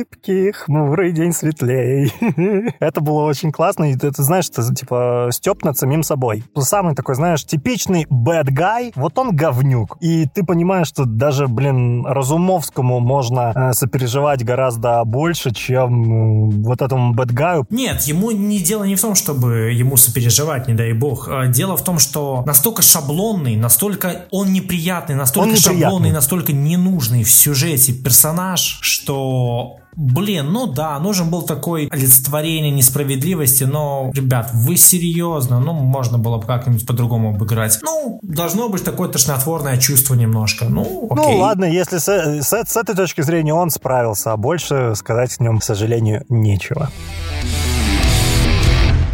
[0.02, 2.12] улыбки хмурый день светлей».
[2.80, 6.44] это было очень классно, и ты, ты знаешь, это типа степ над самим собой.
[6.58, 9.98] Самый такой, знаешь, типичный bad guy, вот он говнюк.
[10.02, 16.82] И ты понимаешь, что даже, блин, Разумовскому можно э, сопереживать гораздо больше, чем э, вот
[16.82, 17.66] этому bad guy.
[17.70, 21.28] Нет, ему не дело не в том, чтобы ему сопереживать, не дай бог.
[21.30, 25.82] А дело в том, что настолько шаблонный, настолько он неприятный, настолько он неприятный.
[25.82, 33.64] шаблонный, настолько ненужный в сюжете персонаж, что Блин, ну да, нужен был такой олицетворение несправедливости,
[33.64, 37.80] но, ребят, вы серьезно, ну, можно было бы как-нибудь по-другому обыграть.
[37.82, 41.36] Ну, должно быть такое тошнотворное чувство немножко, ну, окей.
[41.36, 45.44] Ну, ладно, если с, с, с этой точки зрения он справился, а больше сказать о
[45.44, 46.90] нем, к сожалению, нечего.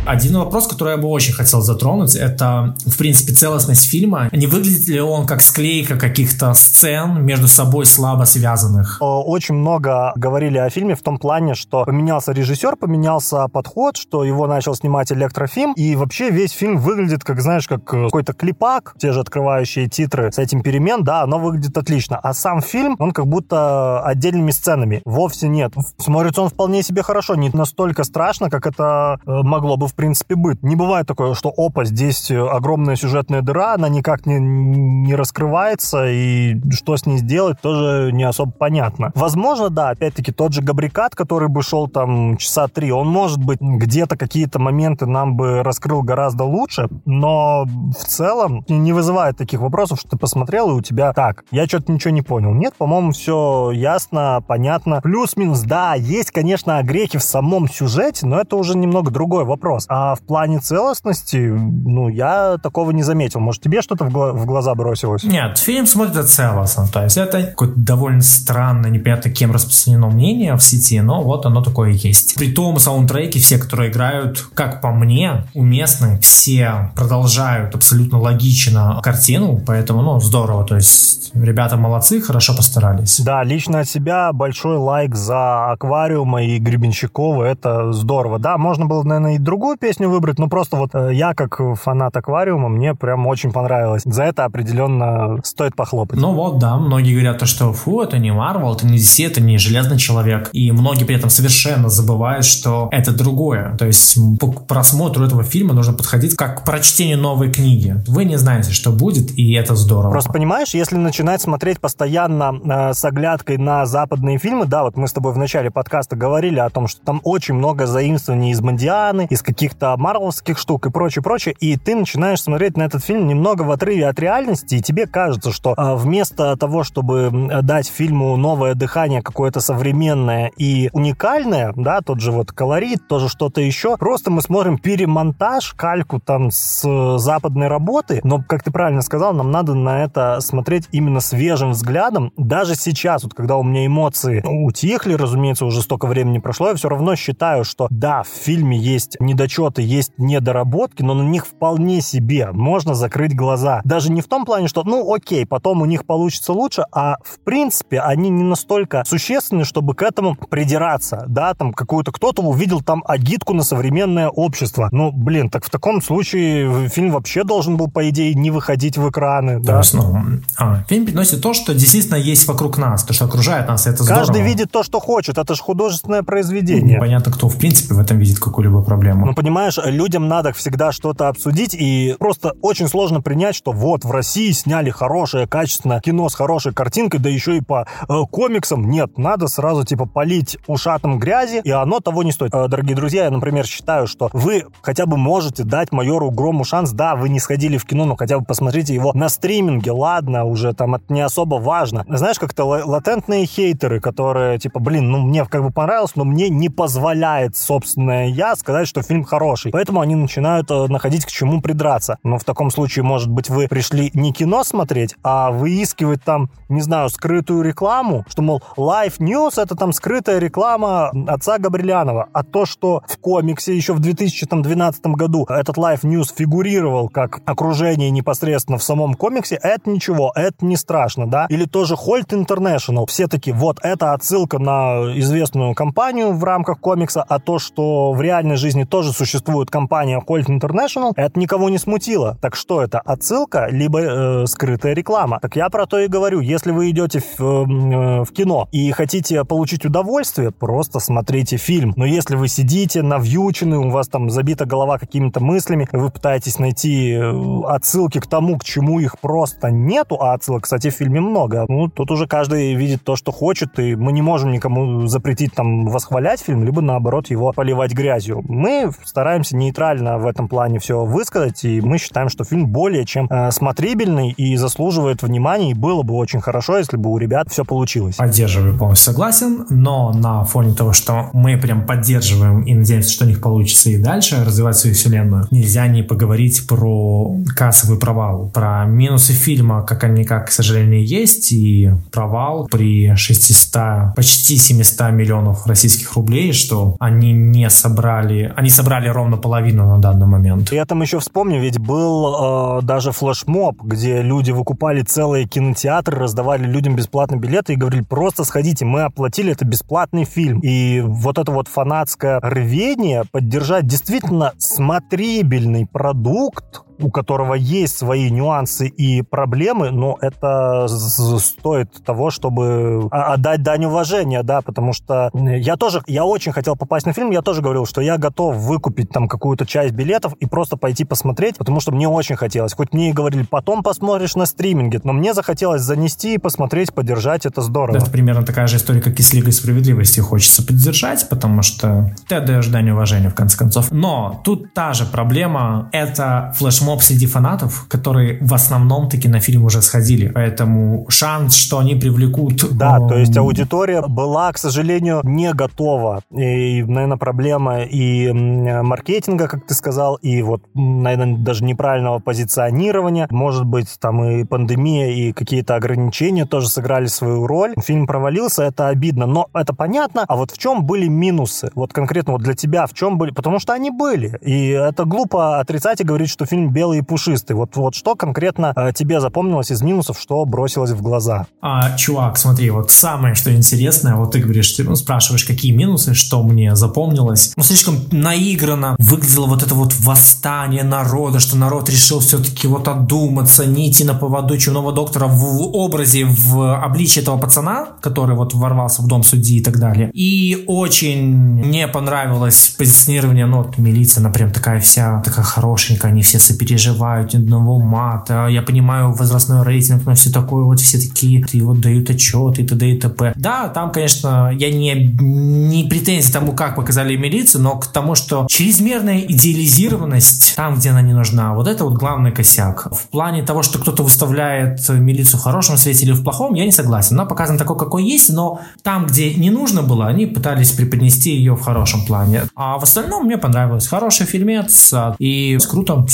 [0.07, 4.29] Один вопрос, который я бы очень хотел затронуть, это, в принципе, целостность фильма.
[4.31, 8.99] Не выглядит ли он как склейка каких-то сцен между собой слабо связанных?
[9.01, 14.47] Очень много говорили о фильме в том плане, что поменялся режиссер, поменялся подход, что его
[14.47, 19.19] начал снимать электрофильм, и вообще весь фильм выглядит, как, знаешь, как какой-то клипак, те же
[19.19, 22.17] открывающие титры с этим перемен, да, оно выглядит отлично.
[22.17, 25.01] А сам фильм, он как будто отдельными сценами.
[25.03, 25.73] Вовсе нет.
[25.97, 30.35] Смотрится он вполне себе хорошо, не настолько страшно, как это э, могло бы в принципе,
[30.35, 30.63] быть.
[30.63, 36.07] Не бывает такое, что опа, здесь э, огромная сюжетная дыра, она никак не, не раскрывается,
[36.07, 39.11] и что с ней сделать, тоже не особо понятно.
[39.15, 43.59] Возможно, да, опять-таки, тот же Габрикат, который бы шел там часа три, он, может быть,
[43.59, 49.99] где-то какие-то моменты нам бы раскрыл гораздо лучше, но в целом не вызывает таких вопросов,
[49.99, 52.53] что ты посмотрел, и у тебя так, я что-то ничего не понял.
[52.53, 55.01] Нет, по-моему, все ясно, понятно.
[55.01, 59.86] Плюс-минус, да, есть, конечно, огрехи в самом сюжете, но это уже немного другой вопрос.
[59.89, 63.39] А в плане целостности, ну, я такого не заметил.
[63.39, 65.23] Может, тебе что-то в, гла- в глаза бросилось?
[65.23, 66.87] Нет, фильм смотрится целостно.
[66.87, 71.61] То есть это какое-то довольно странное, непонятно кем распространено мнение в сети, но вот оно
[71.63, 72.35] такое есть.
[72.35, 76.19] При том саундтреки, все, которые играют, как по мне, уместны.
[76.19, 80.65] Все продолжают абсолютно логично картину, поэтому, ну, здорово.
[80.65, 83.19] То есть ребята молодцы, хорошо постарались.
[83.21, 87.43] Да, лично от себя большой лайк за аквариума и Гребенщикова.
[87.43, 88.39] Это здорово.
[88.39, 92.15] Да, можно было, наверное, и другую песню выбрать, но просто вот э, я, как фанат
[92.15, 94.03] аквариума, мне прям очень понравилось.
[94.05, 96.19] За это определенно стоит похлопать.
[96.19, 99.41] Ну вот, да, многие говорят то, что фу, это не Марвел, это не DC, это
[99.41, 100.49] не Железный Человек.
[100.53, 103.75] И многие при этом совершенно забывают, что это другое.
[103.77, 107.95] То есть по просмотру этого фильма нужно подходить как к прочтению новой книги.
[108.07, 110.11] Вы не знаете, что будет, и это здорово.
[110.11, 115.07] Просто понимаешь, если начинать смотреть постоянно э, с оглядкой на западные фильмы, да, вот мы
[115.07, 119.27] с тобой в начале подкаста говорили о том, что там очень много заимствований из Мандианы,
[119.29, 123.63] из каких-то марвелских штук и прочее, прочее, и ты начинаешь смотреть на этот фильм немного
[123.63, 128.75] в отрыве от реальности, и тебе кажется, что э, вместо того, чтобы дать фильму новое
[128.75, 134.41] дыхание, какое-то современное и уникальное, да, тот же вот колорит, тоже что-то еще, просто мы
[134.41, 139.73] смотрим перемонтаж, кальку там с э, западной работы, но, как ты правильно сказал, нам надо
[139.73, 142.31] на это смотреть именно свежим взглядом.
[142.37, 146.87] Даже сейчас, вот когда у меня эмоции утихли, разумеется, уже столько времени прошло, я все
[146.87, 149.17] равно считаю, что да, в фильме есть
[149.47, 153.81] недочеты, есть недоработки, но на них вполне себе можно закрыть глаза.
[153.83, 157.39] Даже не в том плане, что, ну, окей, потом у них получится лучше, а в
[157.43, 163.03] принципе они не настолько существенны, чтобы к этому придираться, да, там какую-то кто-то увидел там
[163.07, 164.89] агитку на современное общество.
[164.91, 169.09] Ну, блин, так в таком случае фильм вообще должен был, по идее, не выходить в
[169.09, 169.59] экраны.
[169.59, 169.87] Да, да?
[169.93, 170.21] Ну,
[170.57, 174.25] а, фильм приносит то, что действительно есть вокруг нас, то, что окружает нас, это здорово.
[174.25, 176.95] Каждый видит то, что хочет, это же художественное произведение.
[176.95, 179.25] Непонятно, кто в принципе в этом видит какую-либо проблему.
[179.25, 184.09] Ну, понимаешь, людям надо всегда что-то обсудить, и просто очень сложно принять, что вот в
[184.09, 188.89] России сняли хорошее, качественное кино с хорошей картинкой, да еще и по э, комиксам.
[188.89, 192.53] Нет, надо сразу типа полить ушатом грязи, и оно того не стоит.
[192.55, 196.91] Э, дорогие друзья, я, например, считаю, что вы хотя бы можете дать майору Грому шанс.
[196.91, 199.91] Да, вы не сходили в кино, но хотя бы посмотрите его на стриминге.
[199.91, 202.05] Ладно, уже там это не особо важно.
[202.09, 206.69] Знаешь, как-то латентные хейтеры, которые типа, блин, ну мне как бы понравилось, но мне не
[206.69, 209.71] позволяет собственное я сказать, что фильм хороший.
[209.71, 212.17] Поэтому они начинают э, находить к чему придраться.
[212.23, 216.81] Но в таком случае, может быть, вы пришли не кино смотреть, а выискивать там, не
[216.81, 222.29] знаю, скрытую рекламу, что, мол, Life News— это там скрытая реклама отца Габрилянова.
[222.33, 228.09] А то, что в комиксе еще в 2012 году этот Life News фигурировал как окружение
[228.09, 231.47] непосредственно в самом комиксе, это ничего, это не страшно, да?
[231.49, 233.05] Или тоже Holt International.
[233.07, 238.21] Все таки вот, это отсылка на известную компанию в рамках комикса, а то, что в
[238.21, 242.37] реальной жизни тоже существует компания Holt International, это никого не смутило.
[242.41, 245.39] Так что это, отсылка, либо э, скрытая реклама?
[245.41, 249.43] Так я про то и говорю, если вы идете в, э, в кино и хотите
[249.43, 251.93] получить удовольствие, просто смотрите фильм.
[251.95, 257.13] Но если вы сидите навьючены, у вас там забита голова какими-то мыслями, вы пытаетесь найти
[257.13, 261.65] э, отсылки к тому, к чему их просто нету, а отсылок, кстати, в фильме много,
[261.67, 265.85] ну, тут уже каждый видит то, что хочет, и мы не можем никому запретить там
[265.87, 268.43] восхвалять фильм, либо наоборот его поливать грязью.
[268.47, 273.27] Мы стараемся нейтрально в этом плане все высказать, и мы считаем, что фильм более чем
[273.29, 277.63] э, смотрибельный и заслуживает внимания, и было бы очень хорошо, если бы у ребят все
[277.63, 278.15] получилось.
[278.15, 283.27] Поддерживаю, полностью согласен, но на фоне того, что мы прям поддерживаем и надеемся, что у
[283.27, 289.33] них получится и дальше развивать свою вселенную, нельзя не поговорить про кассовый провал, про минусы
[289.33, 296.13] фильма, как они, как, к сожалению, есть, и провал при 600, почти 700 миллионов российских
[296.13, 300.71] рублей, что они не собрали, они собрали ровно половину на данный момент.
[300.71, 306.63] Я там еще вспомню, ведь был э, даже флешмоб, где люди выкупали целые кинотеатры, раздавали
[306.63, 310.59] людям бесплатные билеты и говорили, просто сходите, мы оплатили, это бесплатный фильм.
[310.61, 318.87] И вот это вот фанатское рвение поддержать действительно смотрибельный продукт, у которого есть свои нюансы
[318.87, 326.01] и проблемы, но это стоит того, чтобы отдать дань уважения, да, потому что я тоже,
[326.07, 329.65] я очень хотел попасть на фильм, я тоже говорил, что я готов выкупить там какую-то
[329.65, 332.73] часть билетов и просто пойти посмотреть, потому что мне очень хотелось.
[332.73, 337.45] Хоть мне и говорили, потом посмотришь на стриминге, но мне захотелось занести и посмотреть, поддержать,
[337.45, 337.97] это здорово.
[337.97, 340.19] Это примерно такая же история, как и с Лигой Справедливости.
[340.19, 343.91] Хочется поддержать, потому что ты отдаешь дань уважения, в конце концов.
[343.91, 349.39] Но тут та же проблема, это флешмоб флешмоб среди фанатов, которые в основном таки на
[349.39, 350.31] фильм уже сходили.
[350.33, 352.77] Поэтому шанс, что они привлекут...
[352.77, 356.21] Да, то есть аудитория была, к сожалению, не готова.
[356.31, 363.27] И, наверное, проблема и маркетинга, как ты сказал, и вот, наверное, даже неправильного позиционирования.
[363.31, 367.73] Может быть, там и пандемия, и какие-то ограничения тоже сыграли свою роль.
[367.83, 370.25] Фильм провалился, это обидно, но это понятно.
[370.27, 371.69] А вот в чем были минусы?
[371.75, 373.31] Вот конкретно вот для тебя в чем были?
[373.31, 374.37] Потому что они были.
[374.41, 377.55] И это глупо отрицать и говорить, что фильм белый и пушистый.
[377.55, 381.47] Вот, вот что конкретно э, тебе запомнилось из минусов, что бросилось в глаза?
[381.59, 386.13] А, чувак, смотри, вот самое, что интересное, вот ты говоришь, ты ну, спрашиваешь, какие минусы,
[386.13, 387.53] что мне запомнилось.
[387.57, 393.65] Ну, слишком наигранно выглядело вот это вот восстание народа, что народ решил все-таки вот одуматься,
[393.65, 399.07] нити на поводу чумного доктора в образе, в обличии этого пацана, который вот ворвался в
[399.07, 400.11] дом судьи и так далее.
[400.13, 406.21] И очень мне понравилось позиционирование, ну, вот милиция, она прям такая вся, такая хорошенькая, они
[406.21, 411.61] все сопереживают, одного мата, я понимаю возрастной рейтинг, но все такое, вот все такие, и
[411.61, 412.89] вот дают отчет, и т.д.
[412.89, 413.33] и т.п.
[413.35, 418.47] Да, там, конечно, я не, не претензий тому, как показали милицию, но к тому, что
[418.49, 422.87] чрезмерная идеализированность там, где она не нужна, вот это вот главный косяк.
[422.91, 426.71] В плане того, что кто-то выставляет милицию в хорошем свете или в плохом, я не
[426.71, 427.15] согласен.
[427.15, 431.55] Она показана такой, какой есть, но там, где не нужно было, они пытались преподнести ее
[431.55, 432.43] в хорошем плане.
[432.55, 433.87] А в остальном мне понравилось.
[433.87, 436.05] Хороший фильмец, а, и круто,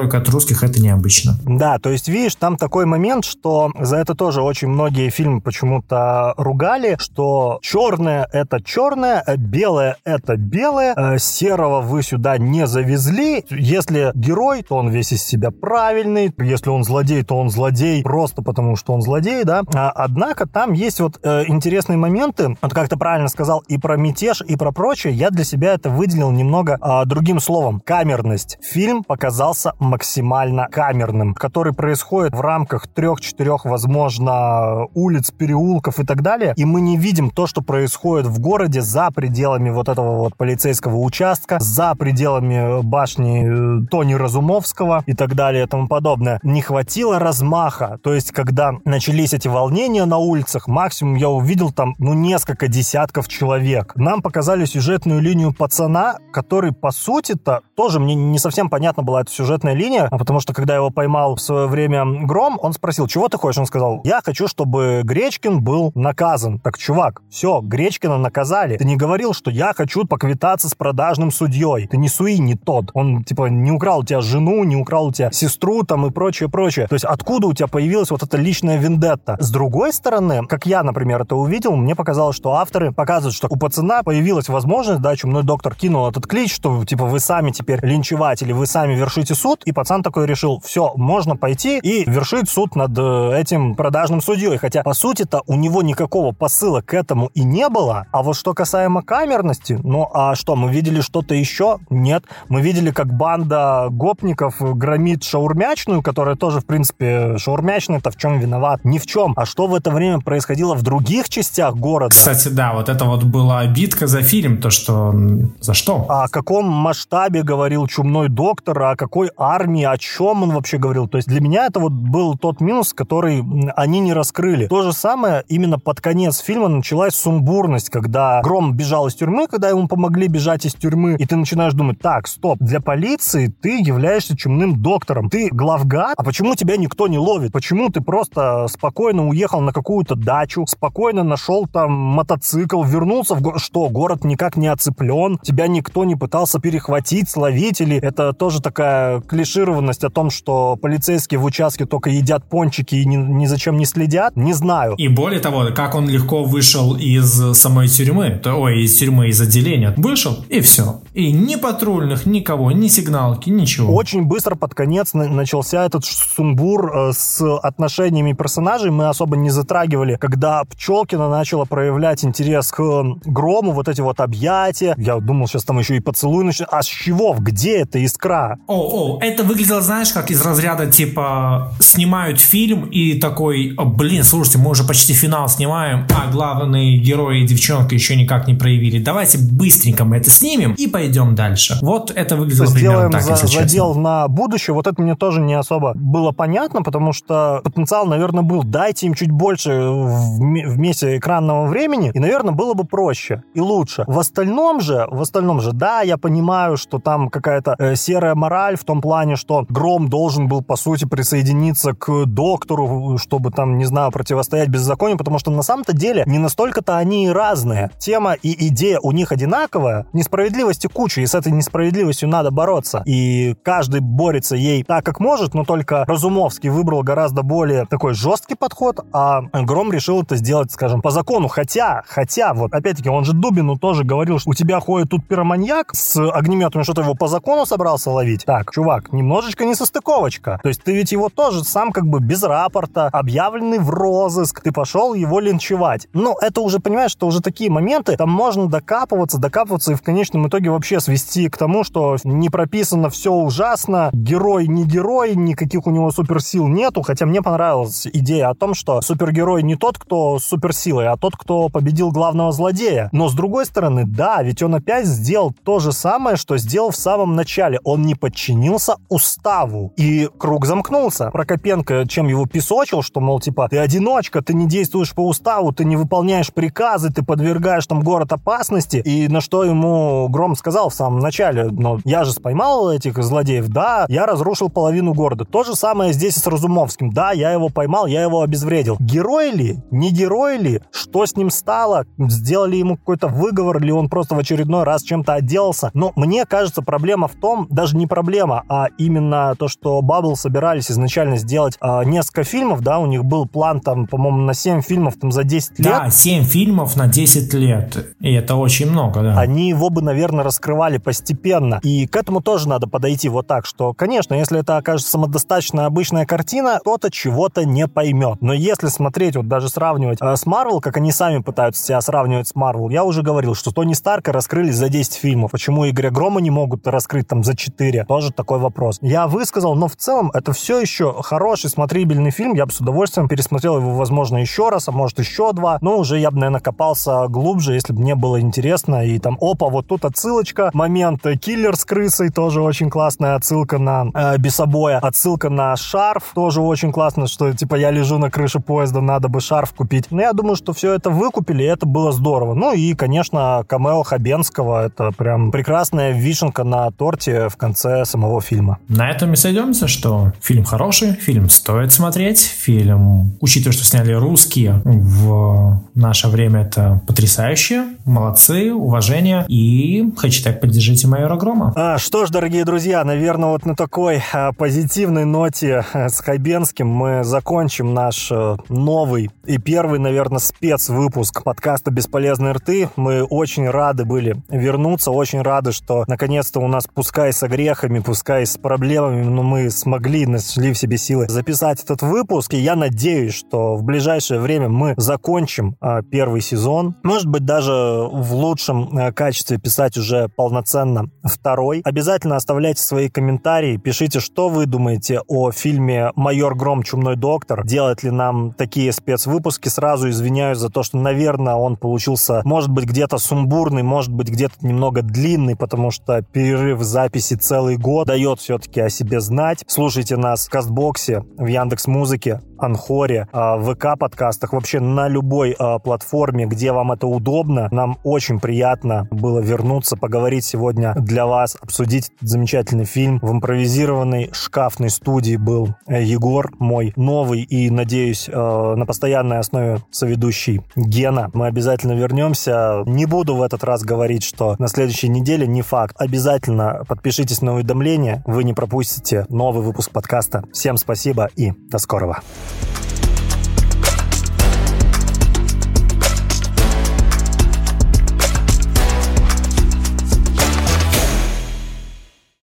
[0.00, 1.38] супергеройка от русских это необычно.
[1.44, 6.34] Да, то есть, видишь, там такой момент, что за это тоже очень многие фильмы почему-то
[6.36, 13.44] ругали, что черное это черное, а белое это белое, а серого вы сюда не завезли.
[13.50, 18.42] Если герой, то он весь из себя правильный, если он злодей, то он злодей просто
[18.42, 19.62] потому, что он злодей, да.
[19.74, 23.96] А, однако там есть вот э, интересные моменты, вот как ты правильно сказал, и про
[23.96, 27.80] мятеж, и про прочее, я для себя это выделил немного э, другим словом.
[27.80, 28.58] Камерность.
[28.62, 36.54] Фильм показался максимально камерным, который происходит в рамках трех-четырех, возможно, улиц, переулков и так далее,
[36.56, 40.96] и мы не видим то, что происходит в городе за пределами вот этого вот полицейского
[40.96, 46.38] участка, за пределами башни э, Тони Разумовского и так далее и тому подобное.
[46.42, 51.94] Не хватило размаха, то есть когда начались эти волнения на улицах, максимум я увидел там,
[51.98, 53.92] ну, несколько десятков человек.
[53.96, 59.30] Нам показали сюжетную линию пацана, который, по сути-то, тоже мне не совсем понятна была эта
[59.30, 63.38] сюжетная линия, потому что, когда его поймал в свое время Гром, он спросил, чего ты
[63.38, 63.58] хочешь?
[63.58, 66.58] Он сказал, я хочу, чтобы Гречкин был наказан.
[66.58, 68.76] Так, чувак, все, Гречкина наказали.
[68.76, 71.86] Ты не говорил, что я хочу поквитаться с продажным судьей.
[71.86, 72.90] Ты не Суи, не тот.
[72.94, 76.48] Он, типа, не украл у тебя жену, не украл у тебя сестру там и прочее,
[76.48, 76.86] прочее.
[76.88, 79.36] То есть, откуда у тебя появилась вот эта личная вендетта?
[79.40, 83.56] С другой стороны, как я, например, это увидел, мне показалось, что авторы показывают, что у
[83.56, 88.52] пацана появилась возможность, да, чумной доктор кинул этот клич, что, типа, вы сами теперь линчеватели,
[88.52, 92.96] вы сами вершите суд, и пацан такой решил, все, можно пойти и вершить суд над
[92.96, 94.56] э, этим продажным судьей.
[94.56, 98.06] Хотя, по сути-то, у него никакого посыла к этому и не было.
[98.12, 101.78] А вот что касаемо камерности, ну, а что, мы видели что-то еще?
[101.90, 102.24] Нет.
[102.48, 108.80] Мы видели, как банда гопников громит шаурмячную, которая тоже, в принципе, шаурмячная-то в чем виноват?
[108.84, 109.34] Ни в чем.
[109.36, 112.10] А что в это время происходило в других частях города?
[112.10, 115.14] Кстати, да, вот это вот была битка за фильм, то что...
[115.60, 116.06] За что?
[116.08, 121.08] А о каком масштабе говорил чумной доктор, о какой армии, о чем он вообще говорил?
[121.08, 123.44] То есть для меня это вот был тот минус, который
[123.76, 124.66] они не раскрыли.
[124.66, 129.68] То же самое именно под конец фильма началась сумбурность, когда Гром бежал из тюрьмы, когда
[129.68, 134.36] ему помогли бежать из тюрьмы, и ты начинаешь думать, так, стоп, для полиции ты являешься
[134.36, 137.52] чумным доктором, ты главгад, а почему тебя никто не ловит?
[137.52, 143.60] Почему ты просто спокойно уехал на какую-то дачу, спокойно нашел там мотоцикл, вернулся в город,
[143.60, 149.20] что город никак не оцеплен, тебя никто не пытался перехватить, словить, или это тоже такая
[149.40, 153.86] клишированность о том, что полицейские в участке только едят пончики и ни, ни зачем не
[153.86, 154.94] следят, не знаю.
[154.96, 159.40] И более того, как он легко вышел из самой тюрьмы, то, ой, из тюрьмы, из
[159.40, 161.00] отделения, вышел, и все.
[161.14, 163.94] И ни патрульных, никого, ни сигналки, ничего.
[163.94, 170.16] Очень быстро под конец начался этот сумбур э, с отношениями персонажей, мы особо не затрагивали,
[170.16, 172.78] когда Пчелкина начала проявлять интерес к
[173.24, 176.86] Грому, вот эти вот объятия, я думал, сейчас там еще и поцелуй начнется, а с
[176.86, 178.58] чего, где эта искра?
[178.66, 184.58] О, о, это выглядело, знаешь, как из разряда, типа, снимают фильм и такой, блин, слушайте,
[184.58, 189.02] мы уже почти финал снимаем, а главные герои и девчонка еще никак не проявили.
[189.02, 191.78] Давайте быстренько мы это снимем и пойдем дальше.
[191.82, 194.02] Вот это выглядело Сделаем примерно так, за, если задел честно.
[194.02, 198.62] на будущее, вот это мне тоже не особо было понятно, потому что потенциал, наверное, был,
[198.62, 204.04] дайте им чуть больше вме- вместе экранного времени, и, наверное, было бы проще и лучше.
[204.06, 208.76] В остальном же, в остальном же, да, я понимаю, что там какая-то э, серая мораль
[208.76, 213.76] в том плане, плане, что Гром должен был, по сути, присоединиться к доктору, чтобы там,
[213.76, 217.90] не знаю, противостоять беззаконию, потому что на самом-то деле не настолько-то они и разные.
[217.98, 223.02] Тема и идея у них одинаковая, несправедливости куча, и с этой несправедливостью надо бороться.
[223.04, 228.54] И каждый борется ей так, как может, но только Разумовский выбрал гораздо более такой жесткий
[228.54, 231.48] подход, а Гром решил это сделать, скажем, по закону.
[231.48, 235.94] Хотя, хотя, вот опять-таки, он же Дубину тоже говорил, что у тебя ходит тут пироманьяк
[235.94, 238.46] с огнеметом, что ты его по закону собрался ловить.
[238.46, 240.60] Так, чувак, немножечко не состыковочка.
[240.62, 244.72] То есть ты ведь его тоже сам как бы без рапорта, объявленный в розыск, ты
[244.72, 246.08] пошел его линчевать.
[246.12, 250.48] Ну, это уже, понимаешь, что уже такие моменты, там можно докапываться, докапываться и в конечном
[250.48, 255.90] итоге вообще свести к тому, что не прописано все ужасно, герой не герой, никаких у
[255.90, 260.44] него суперсил нету, хотя мне понравилась идея о том, что супергерой не тот, кто с
[260.44, 263.08] суперсилой, а тот, кто победил главного злодея.
[263.12, 266.96] Но с другой стороны, да, ведь он опять сделал то же самое, что сделал в
[266.96, 267.80] самом начале.
[267.84, 269.92] Он не подчинился уставу.
[269.96, 271.30] И круг замкнулся.
[271.30, 275.84] Прокопенко чем его песочил, что, мол, типа, ты одиночка, ты не действуешь по уставу, ты
[275.84, 278.98] не выполняешь приказы, ты подвергаешь там город опасности.
[279.04, 283.68] И на что ему Гром сказал в самом начале, но я же споймал этих злодеев,
[283.68, 285.44] да, я разрушил половину города.
[285.44, 287.10] То же самое здесь и с Разумовским.
[287.10, 288.96] Да, я его поймал, я его обезвредил.
[288.98, 289.78] Герой ли?
[289.90, 290.82] Не герой ли?
[290.90, 292.06] Что с ним стало?
[292.18, 295.90] Сделали ему какой-то выговор, или он просто в очередной раз чем-то отделался?
[295.94, 300.90] Но мне кажется, проблема в том, даже не проблема, а именно то, что Баббл собирались
[300.90, 305.14] изначально сделать э, несколько фильмов, да, у них был план там, по-моему, на 7 фильмов
[305.20, 305.88] там за 10 лет.
[305.88, 308.14] Да, 7 фильмов на 10 лет.
[308.20, 309.38] И это очень много, да.
[309.38, 311.80] Они его бы, наверное, раскрывали постепенно.
[311.82, 316.26] И к этому тоже надо подойти вот так, что, конечно, если это окажется самодостаточная обычная
[316.26, 318.38] картина, кто-то чего-то не поймет.
[318.40, 322.48] Но если смотреть, вот даже сравнивать э, с Марвел, как они сами пытаются себя сравнивать
[322.48, 325.50] с Марвел, я уже говорил, что Тони Старка раскрыли за 10 фильмов.
[325.52, 328.04] Почему Игоря Грома не могут раскрыть там за 4?
[328.06, 328.79] Тоже такой вопрос.
[329.02, 332.54] Я высказал, но в целом это все еще хороший смотрибельный фильм.
[332.54, 335.78] Я бы с удовольствием пересмотрел его, возможно, еще раз, а может еще два.
[335.80, 339.04] Но уже я бы, наверное, копался глубже, если бы мне было интересно.
[339.04, 340.70] И там, опа, вот тут отсылочка.
[340.72, 344.98] Момент киллер с крысой, тоже очень классная отсылка на э, Бесобоя.
[344.98, 349.40] Отсылка на шарф, тоже очень классно, что типа я лежу на крыше поезда, надо бы
[349.40, 350.10] шарф купить.
[350.10, 352.54] Но я думаю, что все это выкупили, и это было здорово.
[352.54, 358.59] Ну и, конечно, камео Хабенского, это прям прекрасная вишенка на торте в конце самого фильма.
[358.88, 364.82] На этом и сойдемся, что фильм хороший, фильм стоит смотреть, фильм, учитывая, что сняли русские
[364.84, 371.72] в наше время, это потрясающе, молодцы, уважение, и хэштег поддержите майора Грома.
[371.76, 376.88] А, что ж, дорогие друзья, наверное, вот на такой а, позитивной ноте а, с Хабенским
[376.88, 382.88] мы закончим наш а, новый и первый, наверное, спецвыпуск подкаста «Бесполезные рты».
[382.96, 388.46] Мы очень рады были вернуться, очень рады, что наконец-то у нас, пускай с огрехами, пускай
[388.50, 392.54] с проблемами, но мы смогли, нашли в себе силы записать этот выпуск.
[392.54, 396.96] И я надеюсь, что в ближайшее время мы закончим а, первый сезон.
[397.02, 401.80] Может быть, даже в лучшем а, качестве писать уже полноценно второй.
[401.84, 406.82] Обязательно оставляйте свои комментарии, пишите, что вы думаете о фильме «Майор Гром.
[406.82, 407.66] Чумной доктор».
[407.66, 409.68] Делать ли нам такие спецвыпуски?
[409.68, 414.54] Сразу извиняюсь за то, что, наверное, он получился, может быть, где-то сумбурный, может быть, где-то
[414.60, 419.62] немного длинный, потому что перерыв записи целый год дает все-таки о себе знать.
[419.66, 425.54] Слушайте нас в Кастбоксе, в Яндекс Музыке, Анхоре, а, в ВК подкастах, вообще на любой
[425.58, 427.68] а, платформе, где вам это удобно.
[427.70, 433.18] Нам очень приятно было вернуться, поговорить сегодня для вас, обсудить замечательный фильм.
[433.22, 439.78] В импровизированной шкафной студии был э, Егор, мой новый и, надеюсь, э, на постоянной основе
[439.90, 441.30] соведущий Гена.
[441.34, 442.82] Мы обязательно вернемся.
[442.86, 445.96] Не буду в этот раз говорить, что на следующей неделе не факт.
[445.98, 450.44] Обязательно подпишитесь на уведомления, вы не пропустите новый выпуск подкаста.
[450.52, 452.20] Всем спасибо и до скорого.